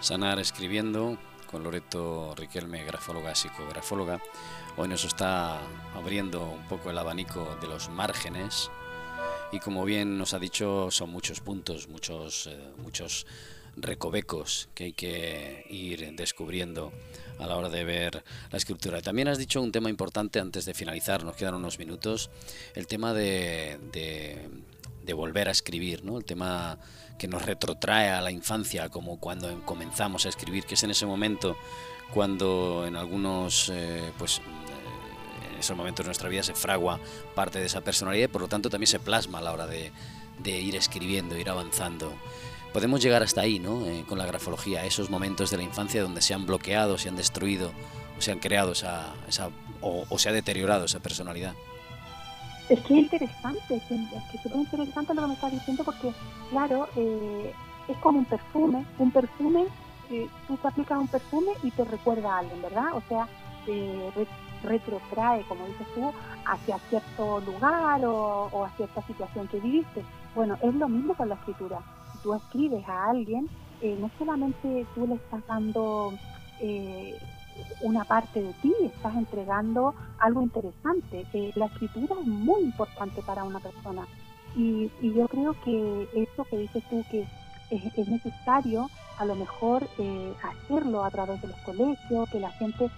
Sanar 0.00 0.38
escribiendo 0.38 1.18
con 1.56 1.64
Loreto 1.64 2.34
Riquelme, 2.36 2.84
grafóloga, 2.84 3.34
psicografóloga. 3.34 4.20
Hoy 4.76 4.88
nos 4.88 5.06
está 5.06 5.58
abriendo 5.94 6.44
un 6.44 6.68
poco 6.68 6.90
el 6.90 6.98
abanico 6.98 7.56
de 7.62 7.66
los 7.66 7.88
márgenes 7.88 8.70
y 9.52 9.58
como 9.60 9.86
bien 9.86 10.18
nos 10.18 10.34
ha 10.34 10.38
dicho 10.38 10.90
son 10.90 11.08
muchos 11.08 11.40
puntos, 11.40 11.88
muchos, 11.88 12.48
eh, 12.48 12.58
muchos 12.76 13.26
recovecos 13.74 14.68
que 14.74 14.84
hay 14.84 14.92
que 14.92 15.64
ir 15.70 16.14
descubriendo 16.14 16.92
a 17.38 17.46
la 17.46 17.56
hora 17.56 17.70
de 17.70 17.84
ver 17.84 18.22
la 18.50 18.58
escritura. 18.58 19.00
También 19.00 19.28
has 19.28 19.38
dicho 19.38 19.62
un 19.62 19.72
tema 19.72 19.88
importante 19.88 20.38
antes 20.40 20.66
de 20.66 20.74
finalizar, 20.74 21.24
nos 21.24 21.36
quedan 21.36 21.54
unos 21.54 21.78
minutos, 21.78 22.28
el 22.74 22.86
tema 22.86 23.14
de, 23.14 23.78
de, 23.92 25.14
volver 25.14 25.48
a 25.48 25.52
escribir, 25.52 26.04
¿no? 26.04 26.18
el 26.18 26.26
tema 26.26 26.78
que 27.18 27.28
nos 27.28 27.42
retrotrae 27.44 28.10
a 28.10 28.20
la 28.20 28.30
infancia, 28.30 28.88
como 28.88 29.18
cuando 29.18 29.64
comenzamos 29.64 30.26
a 30.26 30.28
escribir, 30.28 30.64
que 30.64 30.74
es 30.74 30.82
en 30.82 30.90
ese 30.90 31.06
momento 31.06 31.56
cuando 32.12 32.84
en 32.86 32.96
algunos, 32.96 33.70
eh, 33.72 34.12
pues 34.18 34.38
eh, 34.38 35.52
en 35.52 35.58
esos 35.58 35.76
momentos 35.76 36.04
de 36.04 36.08
nuestra 36.08 36.28
vida 36.28 36.42
se 36.42 36.54
fragua 36.54 37.00
parte 37.34 37.58
de 37.58 37.66
esa 37.66 37.80
personalidad 37.80 38.24
y 38.24 38.28
por 38.28 38.42
lo 38.42 38.48
tanto 38.48 38.70
también 38.70 38.88
se 38.88 39.00
plasma 39.00 39.38
a 39.38 39.42
la 39.42 39.52
hora 39.52 39.66
de, 39.66 39.92
ir 40.44 40.76
escribiendo, 40.76 41.36
ir 41.36 41.48
avanzando 41.48 42.12
podemos 42.72 43.02
llegar 43.02 43.22
hasta 43.22 43.40
ahí, 43.40 43.58
¿no? 43.58 43.86
Eh, 43.86 44.04
con 44.06 44.18
la 44.18 44.26
grafología, 44.26 44.84
esos 44.84 45.08
momentos 45.08 45.50
de 45.50 45.56
la 45.56 45.62
infancia 45.62 46.02
donde 46.02 46.20
se 46.20 46.34
han 46.34 46.44
bloqueado, 46.44 46.98
se 46.98 47.08
han 47.08 47.16
destruido, 47.16 47.72
o 48.18 48.20
se 48.20 48.32
han 48.32 48.38
creado 48.38 48.72
esa, 48.72 49.14
esa 49.26 49.50
o, 49.80 50.18
se 50.18 50.28
ha 50.28 50.32
deteriorado 50.32 50.84
esa 50.84 51.00
personalidad. 51.00 51.54
Es 52.68 52.80
que 52.80 52.94
es 52.94 53.00
interesante, 53.02 53.76
es 53.76 53.82
que 53.84 54.36
es 54.36 54.42
súper 54.42 54.56
interesante 54.56 55.14
lo 55.14 55.22
que 55.22 55.28
me 55.28 55.34
estás 55.34 55.52
diciendo 55.52 55.84
porque, 55.84 56.12
claro, 56.50 56.88
eh, 56.96 57.52
es 57.88 57.96
como 57.98 58.18
un 58.18 58.24
perfume, 58.24 58.84
un 58.98 59.10
perfume, 59.12 59.66
eh, 60.10 60.28
tú 60.48 60.56
te 60.56 60.68
aplicas 60.68 60.98
un 60.98 61.08
perfume 61.08 61.52
y 61.62 61.70
te 61.70 61.84
recuerda 61.84 62.34
a 62.34 62.38
alguien, 62.40 62.62
¿verdad? 62.62 62.94
O 62.94 63.02
sea, 63.08 63.28
retrotrae, 64.62 65.44
como 65.48 65.66
dices 65.66 65.86
tú, 65.94 66.12
hacia 66.44 66.78
cierto 66.90 67.40
lugar 67.40 68.04
o, 68.04 68.64
a 68.64 68.70
cierta 68.76 69.02
situación 69.02 69.48
que 69.48 69.60
viviste. 69.60 70.04
Bueno, 70.34 70.56
es 70.62 70.74
lo 70.74 70.88
mismo 70.88 71.14
con 71.14 71.28
la 71.28 71.34
escritura 71.36 71.80
tú 72.26 72.34
escribes 72.34 72.86
a 72.88 73.10
alguien, 73.10 73.48
eh, 73.80 73.96
no 74.00 74.10
solamente 74.18 74.86
tú 74.94 75.06
le 75.06 75.14
estás 75.14 75.46
dando 75.46 76.12
eh, 76.60 77.16
una 77.82 78.04
parte 78.04 78.42
de 78.42 78.52
ti, 78.54 78.72
estás 78.82 79.14
entregando 79.16 79.94
algo 80.18 80.42
interesante. 80.42 81.26
Eh, 81.32 81.52
la 81.54 81.66
escritura 81.66 82.16
es 82.20 82.26
muy 82.26 82.62
importante 82.62 83.22
para 83.22 83.44
una 83.44 83.60
persona 83.60 84.06
y, 84.56 84.90
yo 85.02 85.28
creo 85.28 85.54
que 85.64 86.08
eso 86.14 86.44
que 86.44 86.58
dices 86.58 86.82
tú 86.88 87.04
que 87.10 87.26
es, 87.70 88.08
necesario 88.08 88.88
a 89.18 89.24
lo 89.24 89.34
mejor 89.34 89.86
hacerlo 90.42 91.04
a 91.04 91.10
través 91.10 91.40
de 91.42 91.48
los 91.48 91.56
colegios, 91.58 92.30
que 92.30 92.40
la 92.40 92.50
gente, 92.52 92.90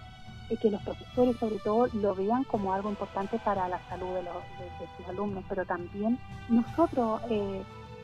que 0.61 0.71
los 0.71 0.83
profesores 0.83 1.37
sobre 1.37 1.59
todo 1.59 1.87
lo 1.95 2.15
vean 2.15 2.45
como 2.45 2.73
algo 2.73 2.91
importante 2.91 3.39
para 3.45 3.69
la 3.69 3.81
salud 3.89 4.15
de, 4.15 4.23
los, 4.23 4.35
de, 4.35 4.87
sus 4.97 5.09
alumnos, 5.09 5.45
pero 5.49 5.65
también 5.65 6.19
nosotros 6.49 7.23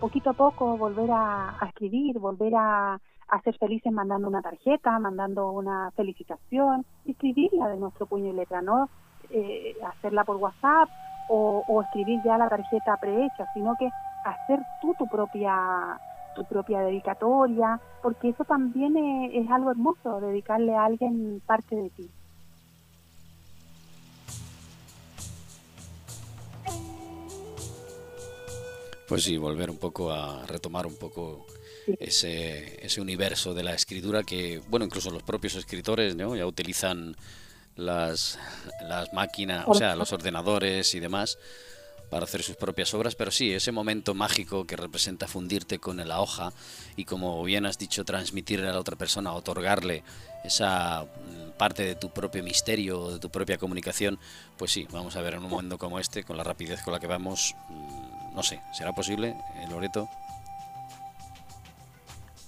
poquito 0.05 0.31
a 0.31 0.35
poco 0.35 0.77
volver 0.77 1.11
a, 1.11 1.57
escribir, 1.67 2.19
volver 2.19 2.53
a, 2.55 3.01
ser 3.43 3.57
felices 3.59 3.93
mandando 3.93 4.29
una 4.29 4.43
tarjeta, 4.43 4.99
mandando 4.99 5.51
una 5.51 5.91
felicitación, 5.93 6.85
escribirla 7.05 7.69
de 7.69 7.77
nuestro 7.77 8.07
puño 8.07 8.31
y 8.31 8.33
letra, 8.33 8.63
no 8.63 8.89
eh, 9.31 9.75
hacerla 9.87 10.25
por 10.25 10.37
WhatsApp 10.37 10.89
o, 11.29 11.83
escribir 11.83 12.21
ya 12.25 12.37
la 12.37 12.49
tarjeta 12.49 12.97
prehecha, 13.01 13.47
sino 13.55 13.75
que 13.79 13.89
hacer 14.25 14.61
tú 14.81 14.95
tu 14.99 15.07
propia 15.07 15.99
tu 16.35 16.45
propia 16.45 16.81
dedicatoria, 16.81 17.81
porque 18.03 18.31
eso 18.31 18.45
también 18.45 18.97
es 19.33 19.49
algo 19.51 19.71
hermoso, 19.71 20.21
dedicarle 20.21 20.75
a 20.75 20.85
alguien 20.85 21.41
parte 21.47 21.77
de 21.77 21.91
ti. 21.91 22.11
Pues 29.09 29.23
sí, 29.23 29.37
volver 29.37 29.71
un 29.71 29.77
poco 29.77 30.11
a 30.11 30.45
retomar 30.47 30.87
un 30.87 30.97
poco 30.97 31.47
ese, 31.99 32.85
ese 32.85 33.01
universo 33.01 33.55
de 33.55 33.63
la 33.63 33.75
escritura 33.75 34.23
que, 34.23 34.61
bueno, 34.69 34.87
incluso 34.87 35.11
los 35.11 35.23
propios 35.23 35.55
escritores 35.55 36.17
¿no? 36.17 36.37
ya 36.37 36.47
utilizan 36.47 37.17
las, 37.77 38.39
las 38.83 39.13
máquinas, 39.13 39.65
o 39.67 39.75
sea, 39.75 39.97
los 39.97 40.13
ordenadores 40.13 40.95
y 40.95 41.01
demás 41.01 41.39
para 42.11 42.25
hacer 42.25 42.45
sus 42.45 42.55
propias 42.55 42.95
obras, 42.95 43.17
pero 43.17 43.33
sí, 43.33 43.53
ese 43.53 43.73
momento 43.73 44.15
mágico 44.15 44.67
que 44.67 44.77
representa 44.77 45.27
fundirte 45.27 45.81
con 45.81 45.97
la 46.07 46.21
hoja 46.21 46.53
y 46.95 47.07
como 47.07 47.43
bien 47.43 47.67
has 47.67 47.77
dicho, 47.77 48.05
transmitirle 48.05 48.69
a 48.69 48.73
la 48.73 48.79
otra 48.79 48.97
persona, 48.97 49.33
otorgarle 49.33 50.05
esa 50.45 51.05
mm, 51.05 51.59
parte 51.59 51.83
de 51.83 51.97
tu 51.97 52.11
propio 52.11 52.45
misterio, 52.45 53.11
de 53.11 53.19
tu 53.19 53.31
propia 53.31 53.59
comunicación, 53.59 54.19
pues 54.57 54.71
sí, 54.71 54.87
vamos 54.93 55.17
a 55.17 55.23
ver 55.23 55.35
en 55.35 55.45
un 55.45 55.51
momento 55.51 55.77
como 55.79 55.99
este, 55.99 56.23
con 56.23 56.37
la 56.37 56.45
rapidez 56.45 56.83
con 56.83 56.93
la 56.93 57.01
que 57.01 57.09
vamos, 57.09 57.57
mm, 57.69 58.35
no 58.37 58.43
sé, 58.43 58.61
¿será 58.73 58.93
posible, 58.93 59.31
eh, 59.57 59.67
Loreto? 59.69 60.09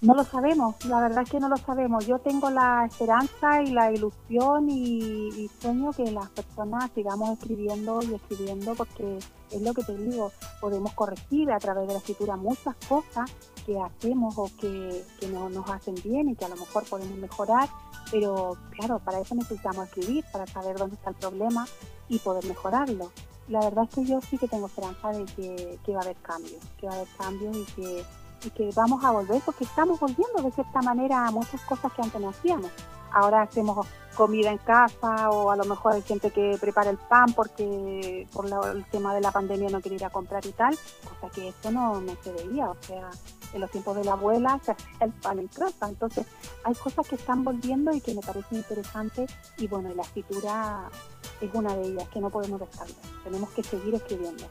No 0.03 0.15
lo 0.15 0.25
sabemos, 0.25 0.85
la 0.85 1.01
verdad 1.01 1.23
es 1.23 1.31
que 1.31 1.41
no 1.41 1.49
lo 1.49 1.57
sabemos. 1.57 2.07
Yo 2.07 2.19
tengo 2.19 2.51
la 2.51 2.85
esperanza 2.85 3.63
y 3.63 3.71
la 3.71 3.91
ilusión 3.91 4.69
y, 4.69 5.51
sueño 5.61 5.91
que 5.93 6.11
las 6.11 6.29
personas 6.31 6.91
sigamos 6.95 7.31
escribiendo 7.31 8.03
y 8.03 8.15
escribiendo 8.15 8.75
porque 8.75 9.19
es 9.51 9.63
lo 9.63 9.73
que 9.73 9.83
te 9.83 9.97
digo, 9.97 10.33
podemos 10.61 10.93
corregir 10.93 11.51
a 11.51 11.59
través 11.59 11.87
de 11.87 11.95
la 11.95 11.99
escritura 12.01 12.37
muchas 12.37 12.75
cosas 12.89 13.31
que 13.65 13.81
hacemos 13.81 14.37
o 14.37 14.51
que, 14.61 15.03
que 15.19 15.29
no 15.29 15.49
nos 15.49 15.69
hacen 15.71 15.95
bien 16.05 16.29
y 16.29 16.37
que 16.37 16.45
a 16.45 16.49
lo 16.49 16.57
mejor 16.57 16.85
podemos 16.85 17.17
mejorar, 17.17 17.69
pero 18.11 18.57
claro, 18.73 18.99
para 18.99 19.21
eso 19.21 19.35
necesitamos 19.35 19.87
escribir, 19.87 20.25
para 20.31 20.47
saber 20.47 20.77
dónde 20.77 20.97
está 20.97 21.11
el 21.11 21.17
problema 21.17 21.67
y 22.09 22.19
poder 22.19 22.45
mejorarlo 22.45 23.11
la 23.49 23.61
verdad 23.61 23.85
es 23.85 23.95
que 23.95 24.05
yo 24.05 24.21
sí 24.21 24.39
que 24.39 24.49
tengo 24.49 24.67
esperanza 24.67 25.11
de 25.11 25.25
que, 25.25 25.93
va 25.93 26.01
a 26.01 26.03
haber 26.03 26.17
cambios, 26.17 26.61
que 26.79 26.87
va 26.87 26.95
a 26.95 26.97
haber 26.97 27.09
cambios 27.17 27.57
y 27.57 27.65
que, 27.73 28.05
y 28.47 28.51
que 28.51 28.71
vamos 28.75 29.05
a 29.05 29.11
volver, 29.11 29.43
porque 29.45 29.65
estamos 29.65 29.99
volviendo 29.99 30.43
de 30.43 30.51
cierta 30.53 30.81
manera 30.83 31.27
a 31.27 31.31
muchas 31.31 31.61
cosas 31.63 31.93
que 31.93 32.03
antes 32.03 32.21
no 32.21 32.31
hacíamos. 32.31 32.71
Ahora 33.13 33.43
hacemos 33.43 33.87
comida 34.15 34.51
en 34.51 34.59
casa 34.59 35.31
o 35.31 35.51
a 35.51 35.57
lo 35.57 35.65
mejor 35.65 35.93
hay 35.93 36.03
gente 36.03 36.31
que 36.31 36.57
prepara 36.61 36.91
el 36.91 36.97
pan 36.97 37.33
porque 37.35 38.27
por 38.33 38.47
el 38.47 38.85
tema 38.87 39.15
de 39.15 39.21
la 39.21 39.31
pandemia 39.31 39.69
no 39.69 39.81
quiere 39.81 39.97
ir 39.97 40.05
a 40.05 40.11
comprar 40.11 40.45
y 40.47 40.53
tal, 40.53 40.77
cosa 41.21 41.33
que 41.35 41.49
eso 41.49 41.71
no, 41.71 42.01
no 42.01 42.17
se 42.23 42.33
veía, 42.33 42.71
o 42.71 42.77
sea, 42.81 43.11
en 43.53 43.61
los 43.61 43.71
tiempos 43.71 43.97
de 43.97 44.05
la 44.05 44.13
abuela 44.13 44.59
se 44.65 44.73
hacía 44.73 45.07
el 45.07 45.13
pan 45.13 45.39
en 45.39 45.49
casa, 45.49 45.89
entonces 45.89 46.27
hay 46.65 46.75
cosas 46.75 47.07
que 47.07 47.17
están 47.17 47.45
volviendo 47.45 47.93
y 47.93 48.01
que 48.01 48.15
me 48.15 48.23
parecen 48.23 48.59
interesantes 48.59 49.31
y 49.59 49.69
bueno, 49.69 49.91
la 49.95 50.03
escritura 50.03 50.89
es 51.41 51.55
una 51.55 51.77
de 51.77 51.89
ellas 51.89 52.09
que 52.09 52.21
no 52.21 52.31
podemos 52.31 52.59
dejarlo. 52.59 52.95
Tenemos 53.23 53.51
que 53.51 53.63
seguir 53.63 53.95
escribiendo. 53.95 54.45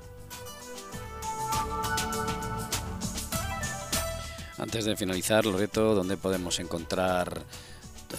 Antes 4.58 4.86
de 4.86 4.96
finalizar, 4.96 5.46
Loreto, 5.46 5.94
¿dónde 5.94 6.16
podemos 6.16 6.60
encontrar, 6.60 7.42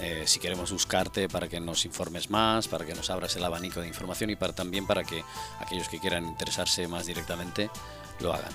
eh, 0.00 0.24
si 0.26 0.38
queremos 0.38 0.70
buscarte, 0.70 1.28
para 1.28 1.48
que 1.48 1.58
nos 1.60 1.86
informes 1.86 2.28
más, 2.30 2.68
para 2.68 2.84
que 2.84 2.94
nos 2.94 3.08
abras 3.08 3.34
el 3.36 3.44
abanico 3.44 3.80
de 3.80 3.88
información 3.88 4.28
y 4.30 4.36
para, 4.36 4.52
también 4.52 4.86
para 4.86 5.02
que 5.02 5.24
aquellos 5.60 5.88
que 5.88 5.98
quieran 5.98 6.26
interesarse 6.26 6.86
más 6.88 7.06
directamente 7.06 7.70
lo 8.20 8.34
hagan? 8.34 8.52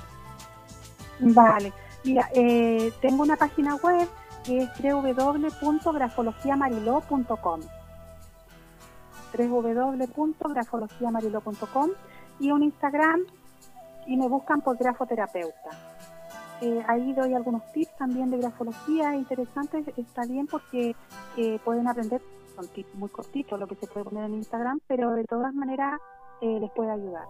Vale, 1.20 1.74
mira, 2.04 2.30
eh, 2.34 2.94
tengo 3.02 3.24
una 3.24 3.36
página 3.36 3.76
web 3.76 4.08
que 4.44 4.63
es 4.63 4.70
www.grafologiamariló.com 4.82 7.62
www.grafologiamarilo.com 9.38 11.89
y 12.39 12.52
un 12.52 12.63
Instagram 12.63 13.22
y 14.08 14.17
me 14.17 14.28
buscan 14.28 14.62
por 14.62 14.78
grafoterapeuta. 14.78 15.90
Eh, 16.62 16.84
ahí 16.88 17.13
doy 17.13 17.34
algunos 17.34 17.63
tips 17.71 17.95
también 17.97 18.30
de 18.30 18.38
grafología 18.38 19.15
interesantes, 19.15 19.88
está 19.97 20.26
bien 20.28 20.45
porque 20.45 20.95
eh, 21.38 21.60
pueden 21.65 21.88
aprender, 21.88 22.21
son 22.56 22.67
tips 22.67 22.93
muy 22.95 23.10
cortitos 23.10 23.60
lo 23.60 23.67
que 23.67 23.76
se 23.76 23.88
puede 23.88 24.04
poner 24.04 24.26
en 24.26 24.36
Instagram, 24.36 24.80
pero 24.88 25.12
de 25.13 25.24
todas 25.24 25.54
maneras 25.56 26.00
eh, 26.41 26.60
les 26.60 26.71
puede 26.71 26.91
ayudar. 26.91 27.26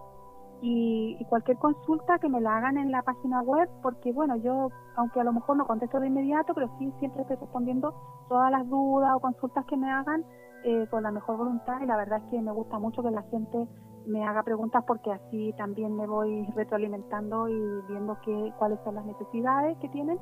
y, 0.60 1.24
cualquier 1.28 1.56
consulta 1.56 2.18
que 2.18 2.28
me 2.28 2.40
la 2.40 2.58
hagan 2.58 2.76
en 2.76 2.92
la 2.92 3.02
página 3.02 3.40
web, 3.40 3.68
porque 3.82 4.12
bueno, 4.12 4.36
yo, 4.36 4.68
aunque 4.96 5.20
a 5.20 5.24
lo 5.24 5.32
mejor 5.32 5.56
no 5.56 5.66
contesto 5.66 5.98
de 5.98 6.08
inmediato, 6.08 6.54
pero 6.54 6.68
sí 6.78 6.92
siempre 6.98 7.22
estoy 7.22 7.36
respondiendo 7.36 7.94
todas 8.28 8.50
las 8.50 8.68
dudas 8.68 9.12
o 9.16 9.20
consultas 9.20 9.64
que 9.64 9.76
me 9.76 9.90
hagan 9.90 10.24
eh, 10.64 10.86
con 10.90 11.02
la 11.02 11.10
mejor 11.10 11.38
voluntad 11.38 11.80
y 11.82 11.86
la 11.86 11.96
verdad 11.96 12.20
es 12.24 12.30
que 12.30 12.40
me 12.40 12.52
gusta 12.52 12.78
mucho 12.78 13.02
que 13.02 13.10
la 13.10 13.22
gente 13.22 13.66
me 14.06 14.24
haga 14.24 14.42
preguntas 14.42 14.84
porque 14.86 15.12
así 15.12 15.52
también 15.56 15.96
me 15.96 16.06
voy 16.06 16.46
retroalimentando 16.54 17.48
y 17.48 17.60
viendo 17.88 18.18
qué, 18.24 18.52
cuáles 18.58 18.78
son 18.84 18.94
las 18.96 19.04
necesidades 19.04 19.76
que 19.78 19.88
tienen 19.88 20.18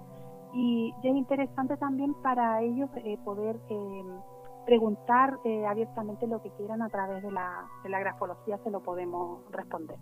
y, 0.53 0.93
es 1.03 1.16
interesante 1.16 1.77
también 1.77 2.14
para 2.23 2.62
ellos 2.62 2.90
eh, 3.05 3.16
poder 3.25 3.57
eh, 3.69 4.05
preguntar 4.66 5.38
abiertamente 5.69 6.27
lo 6.27 6.43
que 6.43 6.51
quieran 6.51 6.83
a 6.83 6.88
través 6.88 7.23
de 7.23 7.31
la, 7.31 7.66
de 7.83 7.88
la 7.88 8.01
grafología, 8.01 8.59
se 8.62 8.71
lo 8.71 8.83
podemos 8.83 9.40
responder. 9.51 9.97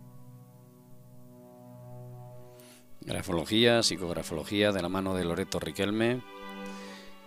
Grafología, 3.01 3.83
psicografología 3.83 4.73
de 4.73 4.83
la 4.83 4.89
mano 4.89 5.15
de 5.15 5.25
Loreto 5.25 5.59
Riquelme. 5.59 6.21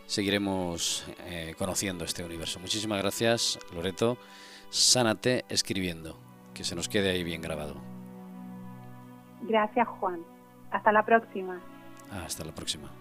Seguiremos 0.06 1.08
eh, 1.26 1.56
conociendo 1.58 2.04
este 2.04 2.24
universo. 2.24 2.60
Muchísimas 2.60 3.02
gracias, 3.02 3.58
Loreto. 3.74 4.18
Sánate 4.70 5.46
escribiendo, 5.50 6.18
que 6.62 6.66
se 6.66 6.76
nos 6.76 6.88
quede 6.88 7.10
ahí 7.10 7.24
bien 7.24 7.42
grabado. 7.42 7.74
Gracias, 9.42 9.88
Juan. 9.88 10.22
Hasta 10.70 10.92
la 10.92 11.04
próxima. 11.04 11.60
Hasta 12.12 12.46
la 12.46 12.52
próxima. 12.54 12.92